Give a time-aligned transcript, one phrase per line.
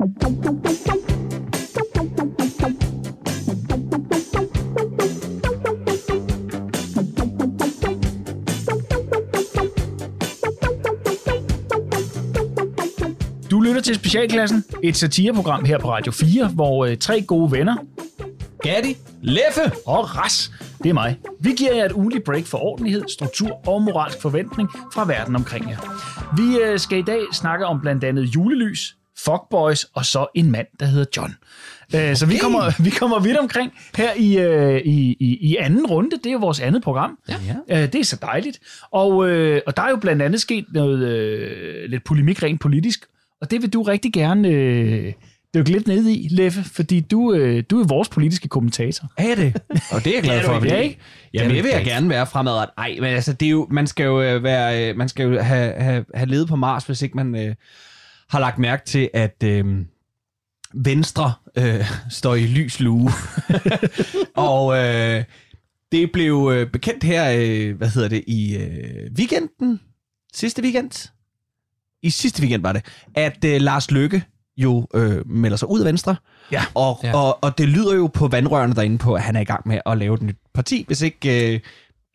[0.00, 0.04] Du
[13.60, 17.76] lytter til Specialklassen, et satireprogram her på Radio 4, hvor øh, tre gode venner,
[18.62, 20.52] Gatti, Leffe og Ras,
[20.82, 21.18] det er mig.
[21.40, 25.70] Vi giver jer et ugeligt break for ordentlighed, struktur og moralsk forventning fra verden omkring
[25.70, 25.78] jer.
[26.36, 30.66] Vi øh, skal i dag snakke om blandt andet julelys, fuckboys og så en mand,
[30.80, 31.34] der hedder John.
[31.94, 35.86] Øh, Så vi kommer, vi kommer vidt omkring her i, øh, i, i, i anden
[35.86, 36.10] runde.
[36.16, 37.18] Det er jo vores andet program.
[37.28, 37.34] Ja.
[37.82, 38.58] Øh, Det er så dejligt.
[38.92, 39.08] Og,
[39.66, 43.04] og der er jo blandt andet sket noget lidt polemik rent politisk,
[43.40, 45.12] og det vil du rigtig gerne øh,
[45.54, 49.08] dykke lidt ned i, Leffe, fordi du, øh, du er vores politiske kommentator.
[49.16, 49.56] er det?
[49.92, 50.58] Og det er jeg glad for.
[50.58, 50.98] det, ikke?
[51.34, 52.74] Jamen, det vil jeg gerne være fremadrettet.
[52.78, 56.04] Ej, men altså, det er jo, man skal jo, være, man skal jo have, have,
[56.14, 57.54] have levet på Mars, hvis ikke man øh,
[58.30, 59.84] har lagt mærke til, at øh,
[60.74, 63.10] Venstre øh, står i lys lue.
[64.50, 65.24] og øh,
[65.92, 69.80] det blev øh, bekendt her, øh, hvad hedder det, i øh, weekenden,
[70.34, 71.10] sidste weekend,
[72.02, 72.84] i sidste weekend var det,
[73.14, 74.24] at øh, Lars Løkke
[74.56, 76.16] jo øh, melder sig ud af Venstre.
[76.52, 76.64] Ja.
[76.74, 77.16] Og, ja.
[77.16, 79.80] og, og det lyder jo på vandrørene derinde på, at han er i gang med
[79.86, 81.60] at lave et nyt parti, hvis ikke øh,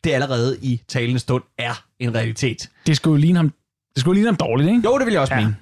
[0.04, 2.70] det allerede i talende stund er en realitet.
[2.86, 3.52] Det skulle jo ligne ham,
[3.94, 4.82] det skulle ligne ham dårligt, ikke?
[4.84, 5.40] Jo, det vil jeg også ja.
[5.40, 5.56] mene.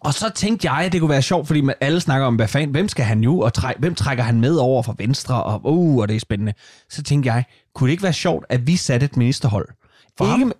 [0.00, 2.48] Og så tænkte jeg, at det kunne være sjovt, fordi man- alle snakker om, hvad
[2.48, 5.60] fanden, hvem skal han nu, og træk, hvem trækker han med over fra Venstre, og,
[5.64, 6.52] uh, og det er spændende.
[6.90, 9.68] Så tænkte jeg, kunne det ikke være sjovt, at vi satte et ministerhold?
[10.18, 10.52] For ikke, ham?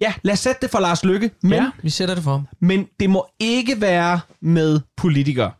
[0.00, 1.70] Ja, lad os sætte det for Lars Lykke, men, Ja.
[1.82, 2.46] Vi sætter det for ham.
[2.60, 5.52] men det må ikke være med politikere.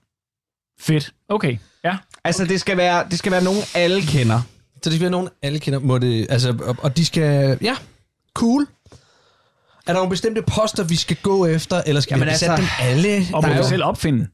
[0.81, 1.13] Fedt.
[1.29, 1.57] Okay.
[1.85, 1.97] Ja.
[2.25, 4.41] Altså, det skal være, det skal være nogen, alle kender.
[4.75, 5.79] Så det skal være nogen, alle kender.
[5.79, 7.59] Må det, altså, og, og de skal...
[7.63, 7.77] Ja,
[8.35, 8.67] cool.
[9.91, 12.65] Er der nogle bestemte poster, vi skal gå efter, eller skal Jamen vi altså- dem
[12.81, 13.27] alle?
[13.35, 14.27] Og Der må er vi selv opfinde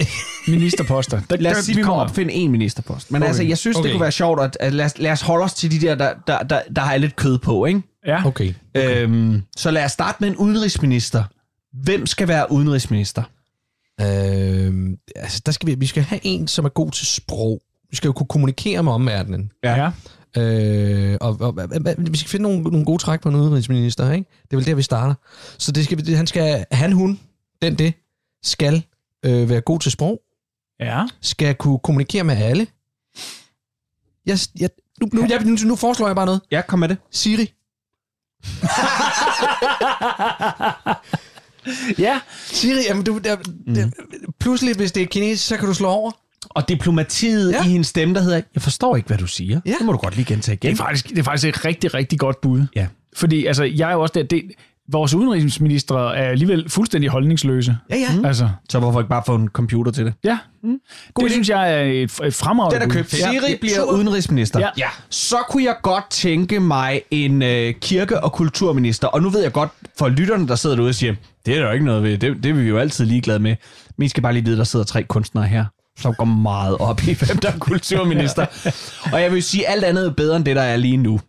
[0.48, 1.20] ministerposter.
[1.30, 3.10] Der, Lad os sige, vi må opfinde en ministerpost.
[3.10, 3.28] Men Okay.
[3.28, 3.80] altså, jeg synes, okay.
[3.82, 3.88] Okay.
[3.88, 5.94] det kunne være sjovt, at, at lad, os, lad os holde os til de der,
[5.94, 7.82] der, der, der, der har lidt kød på, ikke?
[8.06, 8.26] Ja.
[8.26, 8.54] Okay.
[8.74, 9.02] okay.
[9.02, 11.24] Øhm, så lad os starte med en udenrigsminister.
[11.82, 13.22] Hvem skal være udenrigsminister?
[14.00, 17.60] Øhm, altså, der skal vi, vi skal have en, som er god til sprog.
[17.90, 19.50] Vi skal jo kunne kommunikere med omverdenen.
[19.64, 19.90] Ja.
[20.38, 24.30] Øh, og, og, og, vi skal finde nogle, nogle gode træk på en udenrigsminister, ikke?
[24.42, 25.14] Det er vel der, vi starter.
[25.58, 27.20] Så det skal, han skal, han, hun,
[27.62, 27.94] den, det,
[28.42, 28.84] skal
[29.24, 30.20] øh, være god til sprog,
[30.80, 31.04] Ja.
[31.20, 32.66] skal kunne kommunikere med alle.
[34.26, 34.70] Jeg, jeg,
[35.00, 36.40] nu, nu, jeg, nu, nu foreslår jeg bare noget.
[36.50, 36.96] Ja, kom med det.
[37.10, 37.52] Siri.
[41.98, 42.20] Ja.
[42.46, 43.36] Siri, jamen du, der,
[43.74, 43.90] der,
[44.40, 46.10] pludselig, hvis det er kinesisk, så kan du slå over.
[46.56, 47.56] Og diplomatiet Ja.
[47.56, 47.64] ja.
[47.64, 49.60] i hendes stemme, der hedder, jeg forstår ikke, hvad du siger.
[49.66, 49.70] Ja.
[49.78, 50.72] Det må du godt lige gentage Det igen.
[50.72, 52.66] er faktisk, det er faktisk et rigtig, rigtig godt bud.
[52.76, 52.86] Ja.
[53.16, 54.42] Fordi altså, jeg er jo også der, det,
[54.92, 57.76] vores udenrigsminister er alligevel fuldstændig holdningsløse.
[57.90, 58.16] Ja, ja.
[58.18, 58.24] Mm.
[58.24, 60.14] Altså, Så hvorfor ikke bare få en computer til det?
[60.24, 60.38] ja.
[61.14, 61.32] God det idé.
[61.32, 63.12] synes jeg er et, et fremragende Den er købt.
[63.20, 63.30] Ja.
[63.30, 63.92] Siri bliver super.
[63.94, 64.60] udenrigsminister.
[64.60, 64.68] Ja.
[64.78, 64.88] ja.
[65.10, 69.08] Så kunne jeg godt tænke mig en øh, kirke- og kulturminister.
[69.08, 71.14] Og nu ved jeg godt, for lytterne, der sidder derude og siger,
[71.46, 72.18] det er der jo ikke noget ved.
[72.18, 73.56] Det, det er vi jo altid ligeglade med.
[73.98, 75.64] Men I skal bare lige vide, der sidder tre kunstnere her,
[75.98, 78.46] som går meget op i, hvem der er kulturminister.
[79.12, 81.20] og jeg vil sige, alt andet er bedre end det, der er lige nu.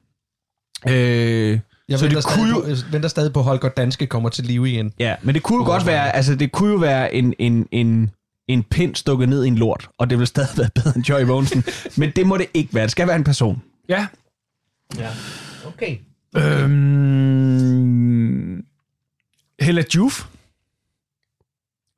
[0.87, 4.07] Øh, Jeg så venter, det kunne på, jo, jeg venter stadig på, at Holger Danske
[4.07, 4.93] kommer til live igen.
[4.99, 8.11] ja, men det kunne jo godt være, altså det kunne jo være en, en, en,
[8.47, 11.21] en pind stukket ned i en lort, og det ville stadig være bedre end Joy
[11.21, 11.63] Mogensen.
[11.99, 12.83] men det må det ikke være.
[12.83, 13.61] Det skal være en person.
[13.89, 14.07] Ja.
[15.67, 15.97] Okay.
[17.37, 18.63] Øhm,
[19.59, 20.25] Hella Juf.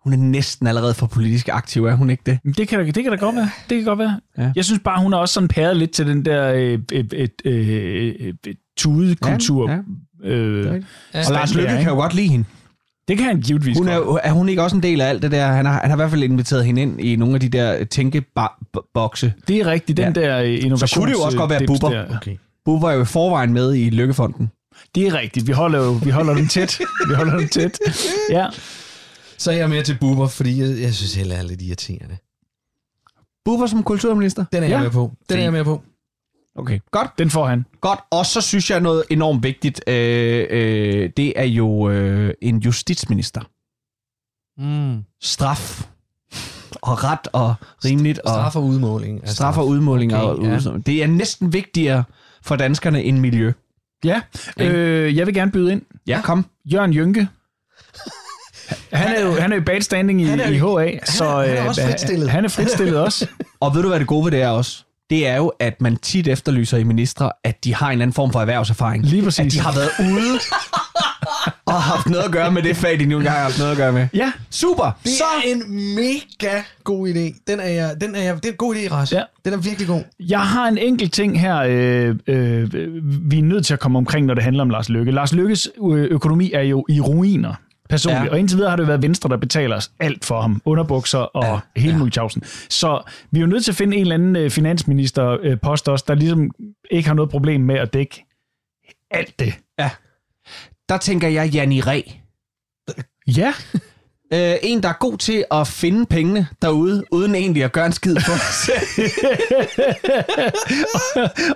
[0.04, 2.40] Hun er næsten allerede for politisk aktiv, er hun ikke det?
[2.58, 3.50] Det kan, da- det kan da godt være.
[3.70, 4.20] Det kan godt være.
[4.38, 4.52] Ja.
[4.56, 7.28] Jeg synes bare, hun er også sådan pæret lidt til den der øh, øh, øh,
[7.46, 8.14] øh,
[8.48, 9.70] øh, tudekultur.
[9.72, 9.78] Ja,
[10.24, 10.30] ja.
[10.30, 10.66] Øh,
[11.14, 11.20] Ja.
[11.28, 12.46] Og Lars Lykke kan jo godt lide hende.
[13.08, 14.22] det kan han givetvis Hun er, godt.
[14.24, 15.48] er hun ikke også en del af alt det der?
[15.48, 17.84] Han har, han har i hvert fald inviteret hende ind i nogle af de der
[17.86, 19.34] tænkebokse.
[19.48, 20.22] Det er rigtigt, den Ja.
[20.22, 20.92] der innovations...
[20.92, 21.90] Så kunne det jo også godt være Bubber.
[21.90, 22.16] der.
[22.16, 22.36] Okay.
[22.66, 24.50] Bubber var jo i forvejen med i Lykkefonden.
[24.96, 25.48] Det er rigtigt.
[25.48, 26.80] Vi holder jo vi holder dem tæt.
[27.09, 27.80] Vi holder dem tæt.
[28.32, 28.46] Ja.
[29.40, 32.18] Så er jeg med til Bubber, fordi jeg, jeg synes heller er lidt irriterende.
[33.46, 34.46] Bubber som kulturminister?
[34.52, 34.74] Den er Ja.
[34.74, 35.12] jeg med på.
[35.30, 35.82] Den er jeg med på.
[36.56, 37.08] Okay, godt.
[37.18, 37.66] Den får han.
[37.82, 38.00] Godt.
[38.12, 39.82] Og så synes jeg noget enormt vigtigt.
[39.88, 43.41] Øh, øh, det er jo øh, en justitsminister.
[44.58, 45.03] Mm.
[45.22, 45.88] Straf
[46.82, 49.24] og ret og rimeligt og Straf og udmåling.
[49.24, 50.14] af straf og udmåling.
[50.16, 50.78] Okay, og ja.
[50.85, 52.03] Det er næsten vigtigere
[52.42, 53.52] for danskerne end miljø.
[54.06, 54.22] Ja.
[54.59, 55.82] Øh, jeg vil gerne byde ind.
[56.08, 56.46] Ja, kom.
[56.66, 57.28] Jørgen Jynke.
[58.94, 61.24] Han er jo, han er jo i bad standing i, Han er i HA, så
[61.26, 62.30] han er øh, også fritstillet.
[62.30, 63.28] Han er fritstillet også.
[63.60, 64.84] Og ved du, hvad det gode ved det er også?
[65.10, 68.14] Det er jo, at man tit efterlyser i ministre, at de har en eller anden
[68.14, 69.06] form for erhvervserfaring.
[69.06, 69.46] Lige præcis.
[69.46, 70.40] At de har været ude
[71.66, 73.72] og har haft noget at gøre med det fag, de nu engang har haft noget
[73.72, 74.08] at gøre med.
[74.14, 75.00] Ja, Super!
[75.04, 75.64] Det Så er en
[75.96, 77.44] mega god idé.
[77.48, 79.12] Den er jeg, den er jeg, det er en god idé, Ras.
[79.12, 79.24] Ja.
[79.46, 80.02] Den er virkelig god.
[80.20, 82.74] Jeg har en enkelt ting her, øh, øh,
[83.32, 85.12] vi er nødt til at komme omkring, når det handler om Lars Lykke.
[85.12, 87.54] Lars Lykkes øh, økonomi er jo i ruiner,
[87.90, 88.26] personligt.
[88.26, 88.32] Ja.
[88.32, 90.62] Og indtil videre har det været Venstre, der betaler os alt for ham.
[90.66, 91.82] Underbukser og ja.
[91.82, 92.00] hele ja.
[92.00, 92.44] Mulchausen.
[92.70, 96.16] Så vi er jo nødt til at finde en eller anden øh, finansministerpost også, der
[96.16, 96.52] ligesom
[96.91, 98.26] ikke har noget problem med at dække
[99.12, 99.53] alt det.
[99.80, 99.90] Ja.
[100.90, 102.02] Der tænker jeg Janni Ræ.
[103.28, 103.53] Ja,
[104.34, 107.91] Øh, en, der er god til at finde pengene derude, uden egentlig at gøre en
[107.91, 108.34] skid for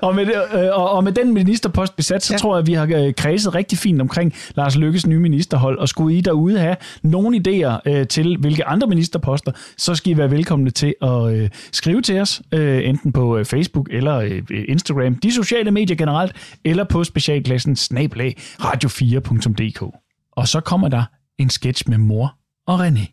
[0.08, 2.34] og, med, det, øh, og, og med den ministerpost besat, så.
[2.34, 2.38] Ja.
[2.38, 5.78] tror jeg, at vi har øh, kredset rigtig fint omkring Lars Lykkes nye ministerhold.
[5.78, 10.18] Og skulle I derude have nogle idéer øh, til, hvilke andre ministerposter, så skal I
[10.18, 14.42] være velkomne til at øh, skrive til os, øh, enten på øh, Facebook eller øh,
[14.68, 19.82] Instagram, de sociale medier generelt, eller på specialklassen snablag radio4.dk.
[20.32, 21.04] Og så kommer der
[21.40, 23.06] en sketch med mor og René.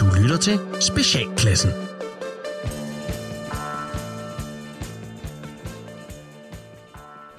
[0.00, 1.70] Du lytter til Specialklassen.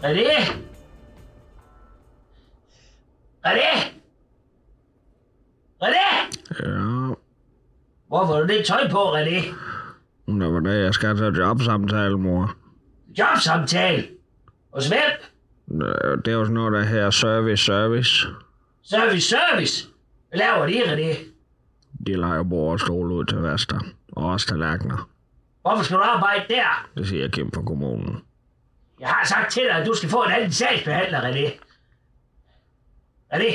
[0.03, 0.37] René?
[3.45, 3.71] René?
[5.81, 6.07] René?
[6.59, 7.13] Ja,
[8.07, 9.41] Hvorfor har du det tøj på, René?
[10.27, 12.55] det var det, jeg skal til jobsamtale, mor.
[13.17, 14.07] Jobsamtale.
[14.73, 15.34] Hos hvem?
[15.69, 18.27] Det er jo sådan noget, der her service, service.
[18.83, 19.87] Service, service.
[20.29, 21.17] Hvad laver de, René?
[22.07, 23.79] De leger bord og stol ud til Vester.
[24.11, 25.09] Og også tallerkener.
[25.61, 26.87] Hvorfor skal du arbejde der?
[26.97, 28.23] Det siger Kim fra kommunen.
[28.99, 31.51] Jeg har sagt til dig, at du skal få en anden sagsbehandler, René.
[33.33, 33.53] René?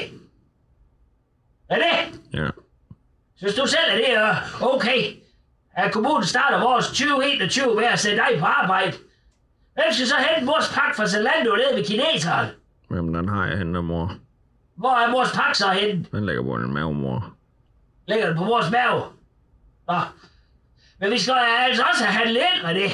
[1.73, 2.17] René?
[2.33, 2.49] Ja.
[3.37, 5.15] Synes du selv, at det er okay,
[5.73, 8.97] at kommunen starter vores 2021 med at sætte dig på arbejde?
[9.81, 12.47] Hvem skal så hente mors pakke fra Zalando nede ved kineseren?
[12.91, 14.13] Jamen, den har jeg hentet, mor.
[14.77, 16.07] Hvor er mors pakke så henne?
[16.13, 17.35] Den ligger på din mave, mor.
[18.09, 19.03] Ligger den på vores mave?
[19.89, 19.99] Nå.
[21.01, 21.35] Men vi skal
[21.67, 22.91] altså også have handlet med det.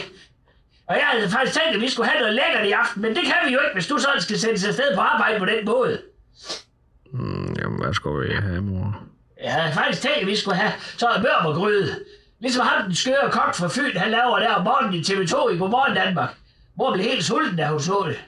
[0.89, 3.25] Og jeg havde faktisk tænkt, at vi skulle have noget lækkert i aften, men det
[3.25, 6.01] kan vi jo ikke, hvis du sådan skal sig afsted på arbejde på den måde.
[7.13, 9.03] Mm, jamen, hvad skal vi have, mor?
[9.43, 11.89] Jeg havde faktisk tænkt, at vi skulle have sådan mørmergryde.
[12.41, 15.59] Ligesom ham den skøre kok fra Fyn, han laver der om morgenen i TV2 i
[15.59, 16.35] Godmorgen Danmark.
[16.79, 18.19] Mor blev helt sulten, da hun så det.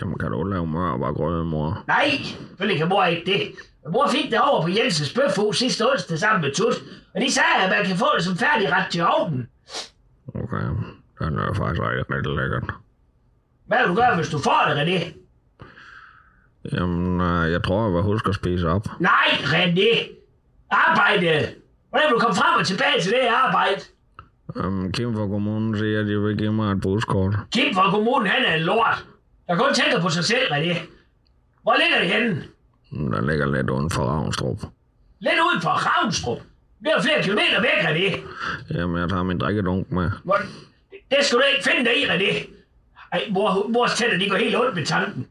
[0.00, 1.84] Jamen, kan du lave mør og bare grøde, mor?
[1.86, 2.10] Nej,
[2.48, 3.52] selvfølgelig kan mor ikke det.
[3.92, 6.74] Mor fik det over på Jensens Bøfhus sidste onsdag sammen med Tut.
[7.14, 9.48] Og de sagde, at man kan få det som færdigret til ovnen.
[10.34, 10.64] Okay,
[11.20, 12.64] den er faktisk rigtig, rigtig lækkert.
[13.66, 15.12] Hvad vil du gøre, hvis du får det, René?
[16.72, 18.86] Jamen, øh, jeg tror, jeg vil huske at spise op.
[19.00, 20.08] Nej, René.
[20.70, 21.48] Arbejde.
[21.90, 23.80] Hvordan vil du komme frem og tilbage til det arbejde?
[24.56, 27.34] Um, Kim fra kommunen siger, at de vil give mig et buskort.
[27.52, 29.04] Kim fra kommunen, han er en lort.
[29.48, 30.78] Der kun tænker på sig selv, René.
[31.62, 32.44] Hvor ligger det henne?
[32.90, 34.58] Den ligger lidt uden for Ravnstrup.
[35.20, 36.38] Lidt uden for Ravnstrup.
[36.80, 38.20] Det er flere kilometer væk, René.
[38.74, 40.10] Jamen, jeg tager min drikkedunk med.
[40.24, 40.36] Hvor...
[41.10, 42.48] Det skal du ikke finde dig i, René.
[43.12, 45.26] Ej, mor, mors tænder, de går helt ondt med tanken.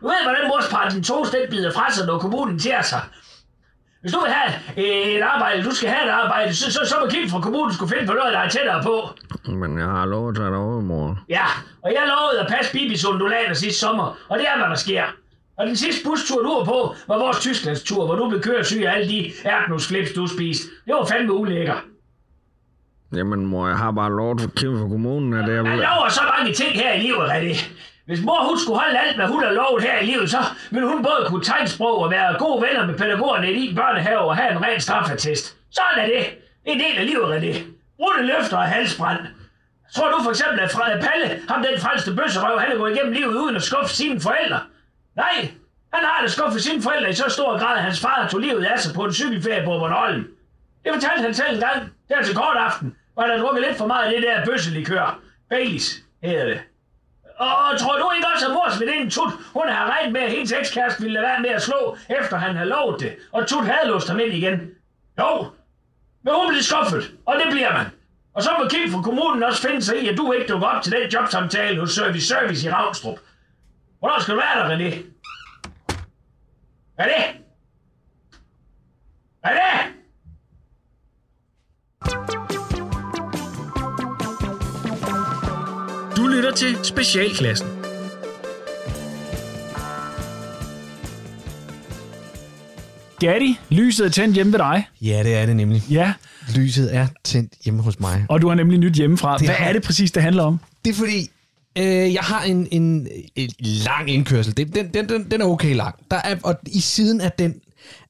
[0.00, 3.00] Du ved, hvordan mors parten to den bider fra sig, når kommunen tager sig.
[4.04, 4.52] Hvis du vil have
[5.16, 7.94] et arbejde, du skal have et arbejde, så, så, så må Kim fra kommunen skulle
[7.94, 9.08] finde på noget, der er tættere på.
[9.52, 11.18] Men jeg har lov at tage dig over, mor.
[11.28, 11.46] Ja,
[11.82, 15.04] og jeg lovede at passe Bibis undulater sidste sommer, og det er, hvad der sker.
[15.58, 18.94] Og den sidste bustur, du var på, var vores Tysklandstur, hvor du blev køresyg af
[18.94, 20.64] alle de ærtnusflips, du spiste.
[20.86, 21.74] Det var fandme ulækker.
[23.16, 25.62] Jamen, mor, jeg har bare lov til Kim fra kommunen, at det er...
[25.62, 27.64] Man lover så mange ting her i livet, René.
[28.06, 30.38] Hvis mor hun skulle holde alt, hvad hun har lovet her i livet, så
[30.70, 34.36] ville hun både kunne tegnsprog og være gode venner med pædagogerne i din børnehave og
[34.36, 35.56] have en ren straffetest.
[35.70, 36.26] Sådan er det.
[36.64, 37.58] Det er en del af livet, René.
[37.96, 39.18] Brudte løfter og halsbrand.
[39.96, 43.12] Tror du for eksempel, at Fra- Palle, ham den franske bøsserøv, han er gået igennem
[43.12, 44.60] livet uden at skuffe sine forældre?
[45.16, 45.48] Nej,
[45.94, 48.64] han har da skuffet sine forældre i så stor grad, at hans far tog livet
[48.64, 50.26] af sig på en cykelferie på Bornholm.
[50.84, 51.92] Det fortalte han selv en gang.
[52.08, 55.18] der til kort aften, hvor der drukket lidt for meget af det der bøsselikør.
[55.50, 56.60] Baileys hedder det.
[57.38, 60.52] Og tror du ikke også, at vores veninde Tut, hun har regnet med, at hendes
[60.52, 63.88] ekskæreste ville lade være med at slå, efter han havde lovet det, og Tut havde
[63.88, 64.70] låst ham ind igen?
[65.18, 65.46] Jo,
[66.22, 67.86] men hun blev skuffet, og det bliver man.
[68.34, 70.82] Og så må Kim fra kommunen også finde sig i, at du ikke dukker op
[70.82, 73.18] til den jobsamtale hos Service Service i Ravnstrup.
[73.98, 74.94] Hvornår skal du være der, René?
[77.00, 77.22] René?
[79.46, 79.94] René?
[82.54, 82.63] Du
[86.34, 87.68] lytter til Specialklassen.
[93.20, 94.88] Gatti, lyset er tændt hjemme ved dig.
[95.02, 95.82] Ja, det er det nemlig.
[95.90, 96.12] Ja,
[96.56, 98.26] Lyset er tændt hjemme hos mig.
[98.28, 99.38] og du har nemlig nyt hjemmefra.
[99.38, 100.60] Det Hvad er det præcis, det handler om?
[100.84, 101.30] Det er fordi,
[101.78, 104.56] Øh, jeg har en, en, en lang indkørsel.
[104.56, 105.94] Den, den, den, den, den er okay lang.
[106.10, 107.54] Der er, og i siden af den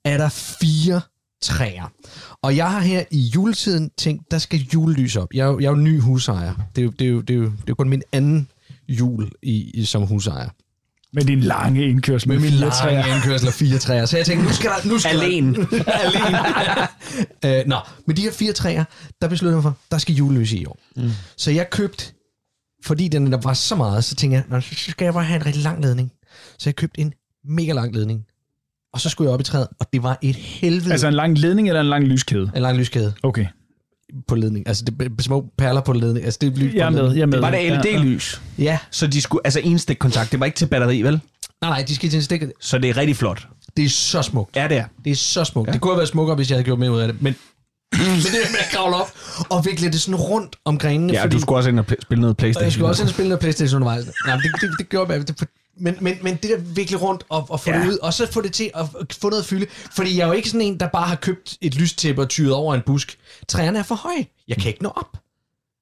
[0.05, 1.01] er der fire
[1.45, 1.93] træer.
[2.43, 5.29] Og jeg har her i juletiden tænkt, der skal julelys op.
[5.35, 6.55] Jeg er jo, jeg er jo ny husejer.
[6.77, 8.49] Det er jo, det er jo, det er jo, det er jo kun min anden
[8.89, 10.49] jul i, i, som husejer.
[11.13, 13.15] Med din lange indkørsel med, Med min fire lange træer.
[13.15, 14.07] indkørsel af fire træer.
[14.07, 14.89] Så jeg tænkte, nu skal der...
[14.89, 15.57] Nu skal Alene.
[15.57, 16.39] Der, alene.
[17.61, 18.85] øh, nå, med de her fire træer,
[19.21, 20.79] der besluttede jeg mig for, der skal julelys i år.
[20.97, 21.11] Mm.
[21.37, 22.05] Så jeg købte,
[22.85, 25.41] fordi den der var så meget, så tænkte jeg, nå, så skal jeg bare have
[25.41, 26.13] en rigtig lang ledning.
[26.59, 27.13] Så jeg købte en
[27.45, 28.25] mega lang ledning.
[28.95, 30.91] Og så skulle jeg op i træet, og det var et helvede.
[30.93, 32.51] Altså en lang ledning eller en lang lyskæde?
[32.57, 33.47] en lang lyskæde Okay.
[34.29, 34.69] på ledning.
[34.69, 36.25] Altså det små perler på ledning.
[36.25, 37.17] Altså det er lys på Jeg er med, ledning.
[37.17, 37.39] jeg er med.
[37.41, 37.81] Var det Ja, ja.
[37.81, 38.41] LED-lys?
[38.59, 38.79] Ja.
[38.91, 41.13] Så de skulle, altså en stikkontakt, det var ikke til batteri, vel?
[41.13, 42.43] Nej, nej, de skal til en stik.
[42.61, 43.49] Så det er rigtig flot.
[43.77, 44.57] Det er så smukt.
[44.57, 44.85] Ja, det er.
[45.05, 45.67] Det er så smukt.
[45.69, 45.73] Ja.
[45.73, 47.23] Det kunne have været smukkere, hvis jeg havde gjort mere ud af det.
[47.23, 47.35] Men,
[47.93, 49.11] men det med at kravle op
[49.51, 51.13] og vikle det sådan rundt om grenene.
[51.13, 52.71] Ja, du skulle også ind og spille noget Og jeg Playstation.
[52.73, 54.05] skulle også ind og spille noget Playstation undervejs.
[54.27, 55.29] Nej, men det, det, det gjorde jeg.
[55.29, 57.81] Det, men, men, men det der vikle rundt og, og få ja.
[57.81, 59.67] Det ud, og så få det til at få noget fylde.
[59.71, 62.53] Fordi jeg er jo ikke sådan en, der bare har købt et lystæppe og tyret
[62.53, 63.19] over en busk.
[63.49, 64.27] Træerne er for høje.
[64.49, 65.17] Jeg kan ikke nå op.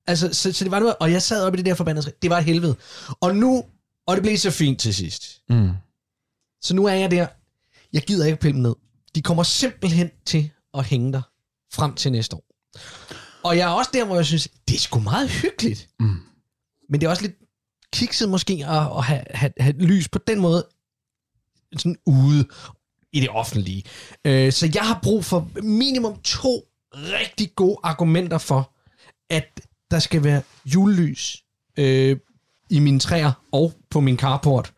[0.07, 2.11] Altså, så, så det var noget, og jeg sad oppe i det der forbandede træ.
[2.23, 2.77] Det var et helvede.
[3.21, 3.65] Og nu,
[4.07, 5.41] og det blev så fint til sidst.
[5.49, 5.71] Mm.
[6.63, 7.27] Så nu er jeg der.
[7.93, 8.75] Jeg gider ikke pille dem ned.
[9.15, 11.23] De kommer simpelthen til at hænge der
[11.75, 12.45] frem til næste år.
[13.43, 15.89] Og jeg er også der, hvor jeg synes, det er sgu meget hyggeligt.
[16.01, 16.17] Mm.
[16.89, 17.37] Men det er også lidt
[17.93, 20.67] kikset måske at, at have, have, have lys på den måde
[21.77, 22.49] sådan ude
[23.13, 23.83] i det offentlige.
[24.25, 28.73] Øh, så jeg har brug for minimum to rigtig gode argumenter for,
[29.31, 31.43] at der skal være julelys
[31.79, 32.17] øh,
[32.71, 34.73] i mine træer og på min carport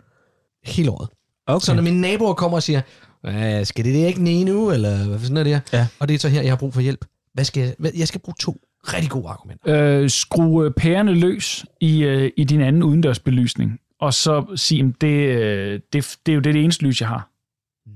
[0.64, 1.08] hele året.
[1.46, 1.64] Okay.
[1.64, 2.80] Så når mine naboer kommer og siger,
[3.20, 5.60] "Hvad, skal det det ikke ene uge, eller hvad sådan er det her?
[5.72, 5.86] Ja.
[5.98, 7.04] Og det er så her, jeg har brug for hjælp.
[7.34, 8.60] Hvad skal jeg, hvad, jeg skal bruge to
[8.92, 10.00] rigtig gode argumenter.
[10.00, 13.80] Øh, skru øh, pærerne løs i, øh, i din anden udendørsbelysning.
[14.00, 17.08] Og så sige, at det, øh, det, det er jo det, det eneste lys, jeg
[17.08, 17.28] har.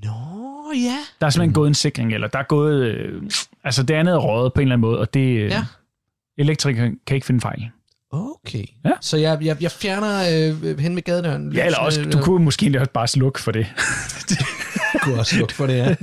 [0.02, 0.96] Nå, ja.
[1.20, 2.84] Der er simpelthen gået en sikring, eller der er gået...
[2.84, 3.22] Øh,
[3.64, 5.38] altså, det andet er røget på en eller anden måde, og det...
[5.38, 5.64] Øh, Ja.
[6.40, 7.70] Elektrikeren kan ikke finde fejl.
[8.10, 8.64] Okay.
[8.84, 8.90] Ja.
[9.00, 10.18] Så jeg, jeg, jeg fjerner
[10.72, 11.52] øh, hen med gadedøren.
[11.52, 13.66] Ja, eller også, du kunne måske også bare slukke for det.
[15.02, 15.84] kunne også lukke for det, ja.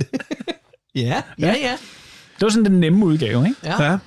[1.06, 1.76] ja, ja, ja.
[2.38, 3.60] Det var sådan den nemme udgave, ikke?
[3.64, 3.90] ja.
[3.92, 3.98] Ja.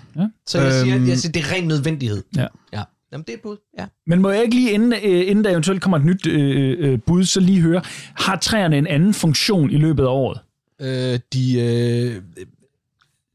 [0.47, 1.07] Så jeg siger, Øhm.
[1.07, 2.23] jeg siger, det er ren nødvendighed.
[2.37, 2.45] Ja.
[2.73, 2.83] ja.
[3.11, 3.57] Jamen, det er et bud.
[3.79, 3.85] Ja.
[4.07, 6.99] Men må jeg ikke lige, inden, øh, inden der eventuelt kommer et nyt øh, øh,
[7.07, 7.81] bud, så lige høre,
[8.15, 10.39] har træerne en anden funktion i løbet af året?
[10.81, 12.15] Øh, de øh,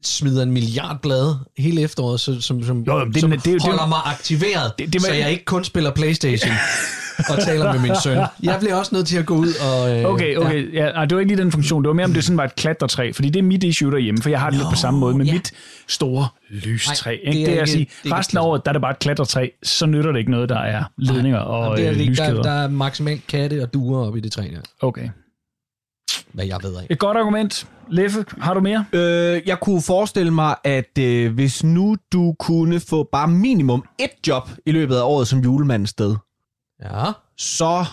[0.07, 3.61] smider en milliard blade hele efteråret, så, som, som, Jo, jo, det- som det- det-
[3.63, 6.51] holder mig aktiveret, Det- det- så jeg ikke kun spiller Playstation
[7.29, 8.17] og taler med min søn.
[8.43, 9.97] Jeg bliver også nødt til at gå ud og...
[9.99, 10.73] Øh, Okay, okay.
[10.73, 10.99] Ja.
[10.99, 11.83] Ja, det var ikke lige den funktion.
[11.83, 13.11] Det var mere, om det sådan var et klatretræ.
[13.11, 15.25] Fordi det er mit issue derhjemme, for jeg har det lidt på samme måde med
[15.25, 15.33] ja.
[15.33, 15.51] mit
[15.87, 17.09] store lystræ.
[17.09, 17.39] Nej, ikke?
[17.39, 18.91] det er Det er at sige, det er resten af året, der er det bare
[18.91, 22.01] et klatretræ, så nytter det ikke noget, der er ledninger og det er øh, det
[22.01, 22.15] ikke.
[22.15, 22.43] Der, lyskæder.
[22.43, 24.61] der er maksimalt katte og duer op i det træ der.
[24.87, 25.09] Okay.
[26.35, 26.87] Hvad jeg ved af.
[26.89, 27.67] Et godt argument.
[27.89, 28.85] Leffe, har du mere?
[28.93, 34.09] Øh, jeg kunne forestille mig, at øh, hvis nu du kunne få bare minimum et
[34.27, 36.15] job i løbet af året som julemandens sted,
[36.83, 37.11] Ja.
[37.37, 37.85] så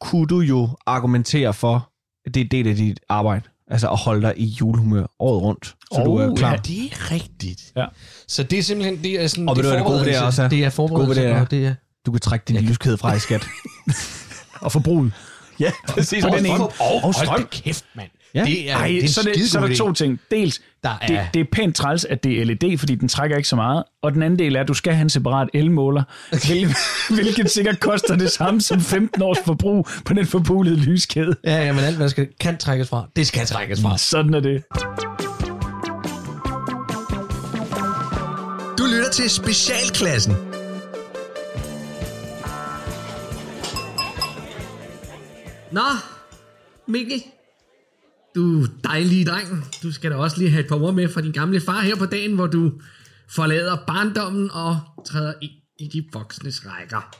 [0.00, 1.90] kunne du jo argumentere for,
[2.26, 3.42] at det er del af dit arbejde.
[3.70, 6.50] Altså at holde dig i julehumør året rundt, så du er Oh, klar.
[6.50, 6.56] ja.
[6.56, 7.72] Det er rigtigt.
[7.76, 7.86] Ja.
[8.28, 10.16] Så det er simpelthen, det er sådan, Og ved det du, det gode ved det
[10.16, 10.48] er også er?
[10.48, 11.74] Det er Gode forberedelse, ved det er- og det er...
[12.06, 13.46] Du kan trække din lyskæde fra i skat.
[14.64, 15.12] Og forbruget.
[15.60, 16.24] ja, præcis.
[16.24, 16.54] På den ene.
[16.54, 17.26] Og, og, og strøm.
[17.28, 18.08] hold kæft, mand.
[18.34, 18.44] Ja.
[18.44, 20.20] Det er, Ej, det er så, det, så er der to ting.
[20.30, 23.36] Dels, Der det, er- det er pænt træls, at det er LED, fordi den trækker
[23.36, 23.84] ikke så meget.
[24.02, 26.74] Og den anden del er, at du skal have en separat elmåler, hvil-
[27.14, 31.36] hvilket sikkert koster det samme som 15 års forbrug på den forbulede lyskæde.
[31.44, 33.98] Ja, ja, men alt, hvad der skal, kan trækkes fra, det skal trækkes fra.
[33.98, 34.62] Sådan er det.
[38.78, 40.34] Du lytter til Specialklassen.
[45.76, 45.88] Nå,
[46.88, 47.22] Mikkel.
[48.34, 49.48] Du dejlige dreng.
[49.82, 51.96] Du skal da også lige have et par ord med fra din gamle far her
[51.96, 52.80] på dagen, hvor du
[53.28, 57.16] forlader barndommen og træder ind i de voksnes rækker.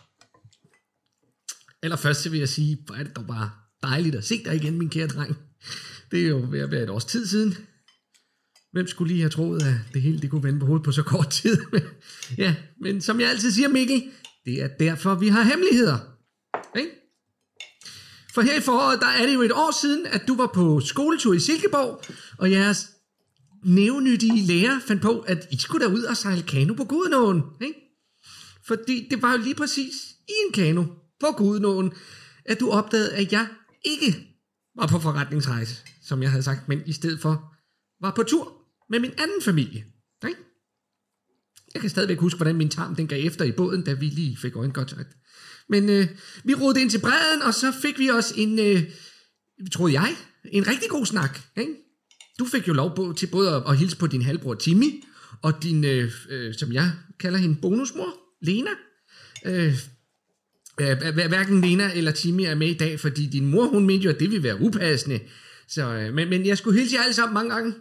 [1.83, 3.51] Eller først så vil jeg sige, hvor er det dog bare
[3.83, 5.37] dejligt at se dig igen, min kære dreng.
[6.11, 7.55] Det er jo ved at være et års tid siden.
[8.73, 11.03] Hvem skulle lige have troet, at det hele det kunne vende på hovedet på så
[11.03, 11.59] kort tid?
[12.39, 14.03] ja, men som jeg altid siger, Mikkel,
[14.45, 15.99] det er derfor, vi har hemmeligheder.
[16.79, 17.06] Ikke?
[18.37, 20.81] For her i foråret, der er det jo et år siden, at du var på
[20.81, 22.02] skoletur i Silkeborg,
[22.38, 22.90] og jeres
[23.64, 27.43] nævnyttige lærer fandt på, at I skulle derud og sejle kano på Gudenåen.
[27.61, 27.75] Ikke?
[28.66, 29.95] Fordi det var jo lige præcis
[30.28, 30.85] i en kano
[31.21, 31.93] på Gudenåen,
[32.45, 33.49] at du opdagede, at jeg
[33.85, 34.28] ikke
[34.75, 37.55] var på forretningsrejse, som jeg havde sagt, men i stedet for
[38.00, 38.52] var på tur
[38.90, 39.85] med min anden familie.
[40.28, 40.40] Ikke?
[41.75, 44.37] Jeg kan stadigvæk huske, hvordan min tarm den gav efter i båden, da vi lige
[44.37, 45.16] fik øjenkontakt
[45.68, 46.06] men øh,
[46.44, 48.82] vi rodede ind til bredden, og så fik vi også en, øh,
[49.73, 51.40] troede jeg, en rigtig god snak.
[51.56, 51.73] Ikke?
[52.38, 55.04] Du fik jo lov på, til både at, at hilse på din halvbror Timmy,
[55.42, 58.70] og din, øh, øh, som jeg kalder hende, bonusmor, Lena.
[59.44, 59.75] Øh,
[60.80, 64.11] hver- hverken Lena eller Timmy er med i dag, fordi din mor, hun mente jo,
[64.11, 65.20] at det ville være upassende.
[65.68, 67.75] Så, øh, men, men jeg skulle hilse jer alle sammen mange gange.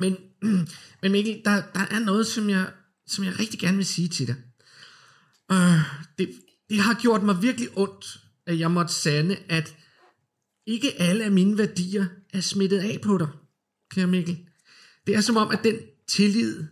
[0.00, 0.16] Men,
[1.02, 2.66] men Mikkel, der, der er noget, som jeg,
[3.06, 4.36] som jeg rigtig gerne vil sige til dig.
[5.52, 5.80] Øh,
[6.18, 6.34] det,
[6.70, 9.76] det har gjort mig virkelig ondt, at jeg måtte sande, at
[10.66, 13.28] ikke alle af mine værdier er smittet af på dig,
[13.90, 14.38] kære Mikkel.
[15.06, 15.76] Det er som om, at den
[16.08, 16.64] tillid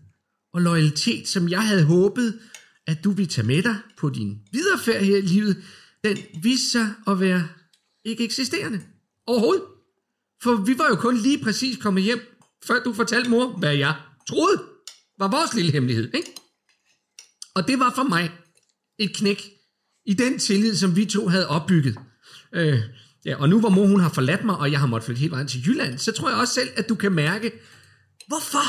[0.52, 2.40] og loyalitet, som jeg havde håbet,
[2.86, 5.64] at du ville tage med dig på din videre færd her i livet,
[6.04, 7.48] den viste sig at være
[8.04, 8.82] ikke eksisterende.
[9.26, 9.64] Overhovedet.
[10.42, 12.20] For vi var jo kun lige præcis kommet hjem,
[12.64, 13.94] før du fortalte mor, hvad jeg
[14.28, 14.62] troede
[15.18, 16.14] var vores lille hemmelighed.
[16.14, 16.34] Ikke?
[17.54, 18.30] Og det var for mig
[18.98, 19.50] et knæk
[20.06, 21.98] i den tillid, som vi to havde opbygget.
[22.54, 22.78] Øh,
[23.24, 25.32] ja, og nu hvor mor hun har forladt mig, og jeg har måttet flytte helt
[25.32, 27.52] vejen til Jylland, så tror jeg også selv, at du kan mærke,
[28.26, 28.66] hvorfor,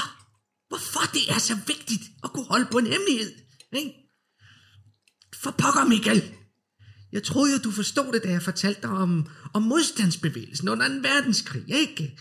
[0.68, 3.32] hvorfor det er så vigtigt at kunne holde på en hemmelighed.
[3.74, 3.94] Ikke?
[5.36, 6.34] For pokker, Michael.
[7.12, 10.94] Jeg troede jo, du forstod det, da jeg fortalte dig om, om modstandsbevægelsen under 2.
[10.94, 12.20] verdenskrig, ikke?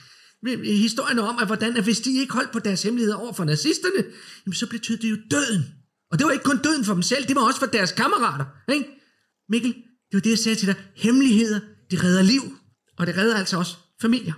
[0.65, 4.05] Historien om, at hvordan, at hvis de ikke holdt på deres hemmeligheder over for nazisterne,
[4.47, 5.65] jamen så betød det jo døden.
[6.11, 8.45] Og det var ikke kun døden for dem selv, det var også for deres kammerater.
[8.73, 8.89] Ikke?
[9.49, 10.77] Mikkel, det var det, jeg sagde til dig.
[10.95, 11.61] Hemmeligheder,
[11.91, 12.43] det redder liv.
[12.99, 14.33] Og det redder altså også familier.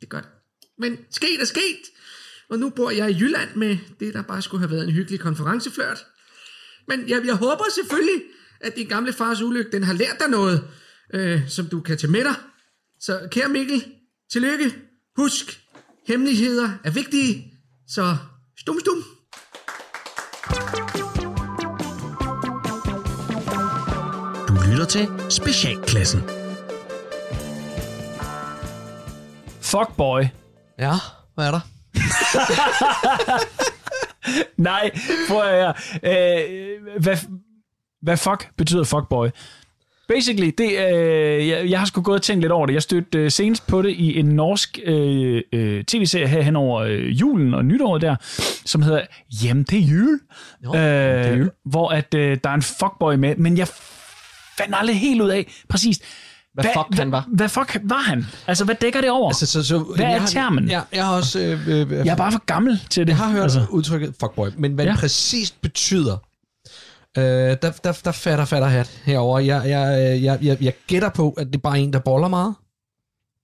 [0.00, 0.28] Det gør det.
[0.78, 1.82] Men sket er sket.
[2.50, 5.20] Og nu bor jeg i Jylland med det, der bare skulle have været en hyggelig
[5.20, 6.04] konferenceflørt.
[6.88, 8.22] Men jeg, jeg håber selvfølgelig,
[8.60, 10.68] at din gamle fars ulykke, den har lært dig noget,
[11.14, 12.34] øh, som du kan tage med dig.
[13.00, 13.84] Så kære Mikkel,
[14.32, 14.74] tillykke.
[15.16, 15.60] Husk,
[16.06, 17.54] hemmeligheder er vigtige.
[17.88, 18.16] Så
[18.58, 19.04] stum stum.
[24.48, 26.22] Du lytter til Specialklassen.
[29.60, 30.22] Fuckboy.
[30.78, 30.92] Ja,
[31.34, 31.60] hvad er der?
[34.56, 34.90] Nej,
[35.28, 35.74] prøv at høre.
[36.02, 37.16] Øh, hvad,
[38.02, 39.28] hvad fuck betyder fuckboy?
[40.14, 42.74] Basically, det, øh, jeg, jeg har sgu gået og tænkt lidt over det.
[42.74, 46.80] Jeg stødte øh, senest på det i en norsk øh, øh, tv-serie her hen over
[46.80, 48.16] øh, julen og nytåret der,
[48.64, 49.00] som hedder
[49.40, 50.20] Hjem til jul.
[50.64, 51.50] Jo, øh, jul.
[51.64, 53.68] Hvor at, øh, der er en fuckboy med, men jeg
[54.58, 56.00] fandt aldrig helt ud af præcis,
[56.54, 57.24] Hvad fuck han var.
[57.28, 58.26] Hvad, hvad fuck var han?
[58.46, 59.28] Altså, hvad dækker det over?
[59.28, 60.68] Altså, så, så, Hvad er jeg termen?
[60.68, 61.40] Ja, jeg har også...
[61.40, 63.08] Øh, øh, jeg er bare for gammel til det.
[63.08, 63.66] Jeg har hørt altså.
[63.70, 64.90] udtrykket fuckboy, men hvad ja.
[64.90, 66.16] det præcist betyder,
[67.18, 69.38] øh, der, der, der fatter fatter hat herover.
[69.38, 72.54] Jeg, jeg, jeg, jeg, jeg gætter på, at det er bare en, der boller meget.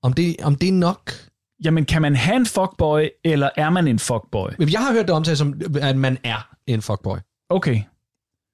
[0.02, 1.12] Om det, om det er nok...
[1.64, 4.48] Jamen, kan man have en fuckboy, eller er man en fuckboy?
[4.72, 7.16] Jeg har hørt det omtalt som, at man er en fuckboy.
[7.50, 7.80] Okay.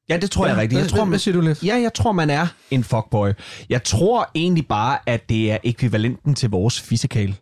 [0.08, 0.78] Ja, det tror jeg er rigtigt.
[0.78, 1.64] Jeg Hvad- tror, hvad, man, hvad siger du, Leif?
[1.64, 3.30] ja, jeg tror, man er en fuckboy.
[3.68, 7.36] Jeg tror egentlig bare, at det er ekvivalenten til vores fisikal.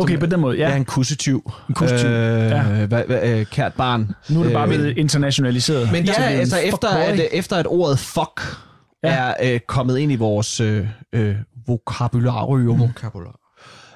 [0.00, 0.66] Okay, på den måde, Ja.
[0.66, 0.72] ja.
[0.72, 1.50] er en kussetyv.
[1.68, 2.62] En kussetyv, Øh, ja.
[2.86, 4.10] hvad, hvad, øh, kært barn.
[4.28, 5.92] Nu er det bare Øh, blevet internationaliseret.
[5.92, 8.40] men Ja, altså efter at, efter at ordet fuck
[9.04, 9.08] Ja.
[9.14, 11.34] er øh, kommet ind i vores øh, øh,
[11.66, 13.38] vokabularium, Vokabular.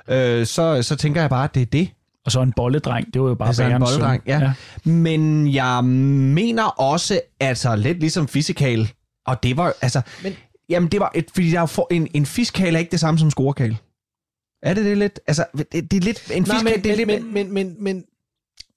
[0.08, 1.88] øh, så, så tænker jeg bare, at det er det.
[2.26, 4.38] Og så en bolledreng, det var jo bare Altså en bolledreng, ja.
[4.38, 4.52] ja.
[4.90, 8.90] Men jeg mener også, altså lidt ligesom fisikal,
[9.26, 10.32] og det var, altså, Men,
[10.68, 13.18] jamen det var, et, fordi der er for, en, en fiskal er ikke det samme
[13.18, 13.76] som scorekal.
[14.64, 15.20] Er det det lidt?
[15.26, 17.52] Altså, det, det er lidt, en Nej, fiskal, men, det er men, lidt, men, men,
[17.52, 18.04] men, men,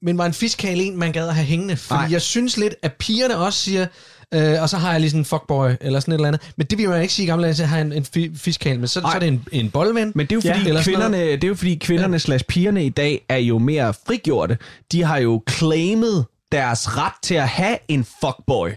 [0.02, 1.78] men var en fiskal en, man gad at have hængende?
[1.78, 2.12] Fordi Nej.
[2.12, 3.88] jeg synes lidt, at pigerne også siger,
[4.34, 6.54] øh, og så har jeg lige sådan en fuckboy, eller sådan et eller andet.
[6.58, 8.38] Men det vil man ikke sige i gamle dage, så har jeg en, en fi-
[8.38, 9.16] fiskal, men så, så Nej.
[9.16, 10.12] er det en, en boldven.
[10.16, 12.18] Men det er jo fordi, ja, kvinderne, det er jo fordi kvinderne ja.
[12.18, 14.58] slash pigerne i dag er jo mere frigjorte.
[14.92, 18.70] De har jo claimet deres ret til at have en fuckboy.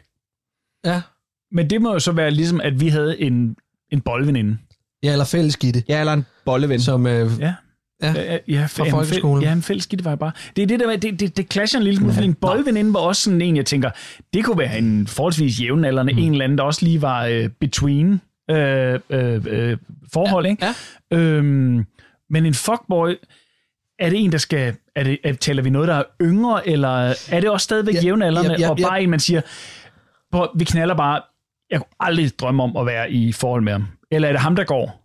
[0.85, 1.01] Ja.
[1.53, 3.57] Men det må jo så være ligesom, at vi havde en,
[3.93, 4.59] en boldveninde.
[5.03, 5.83] Ja, eller fællesgitte.
[5.89, 6.81] Ja, eller en bolleven.
[6.81, 7.55] Som, øh, Ja.
[8.03, 9.45] Ja, Ja, ja, fra en folkeskolen.
[9.45, 10.33] Ja, en fælles skidt var jeg bare.
[10.57, 12.95] Det er det der med, det, det, det clasher en lille smule, fordi en boldveninde
[12.95, 13.91] var også sådan en, jeg tænker,
[14.35, 16.19] det kunne være en forholdsvis jævnaldrende, mm.
[16.19, 18.21] en eller anden, der også lige var uh, between
[18.53, 19.79] uh, uh, uh,
[20.13, 20.67] forhold, ikke?
[21.11, 21.19] Ja.
[21.19, 21.85] Øhm,
[22.31, 23.15] men en fuckboy,
[23.99, 27.15] er det en, der skal, er det, er, taler vi noget, der er yngre, eller
[27.31, 28.89] er det også stadigvæk Ja, jævnaldrende, ja, ja, og ja.
[28.89, 29.41] bare en, man siger,
[30.33, 31.21] "Prøv, vi knaller bare,
[31.71, 33.85] jeg kunne aldrig drømme om at være i forhold med ham.
[34.11, 34.97] Eller er det ham, der går?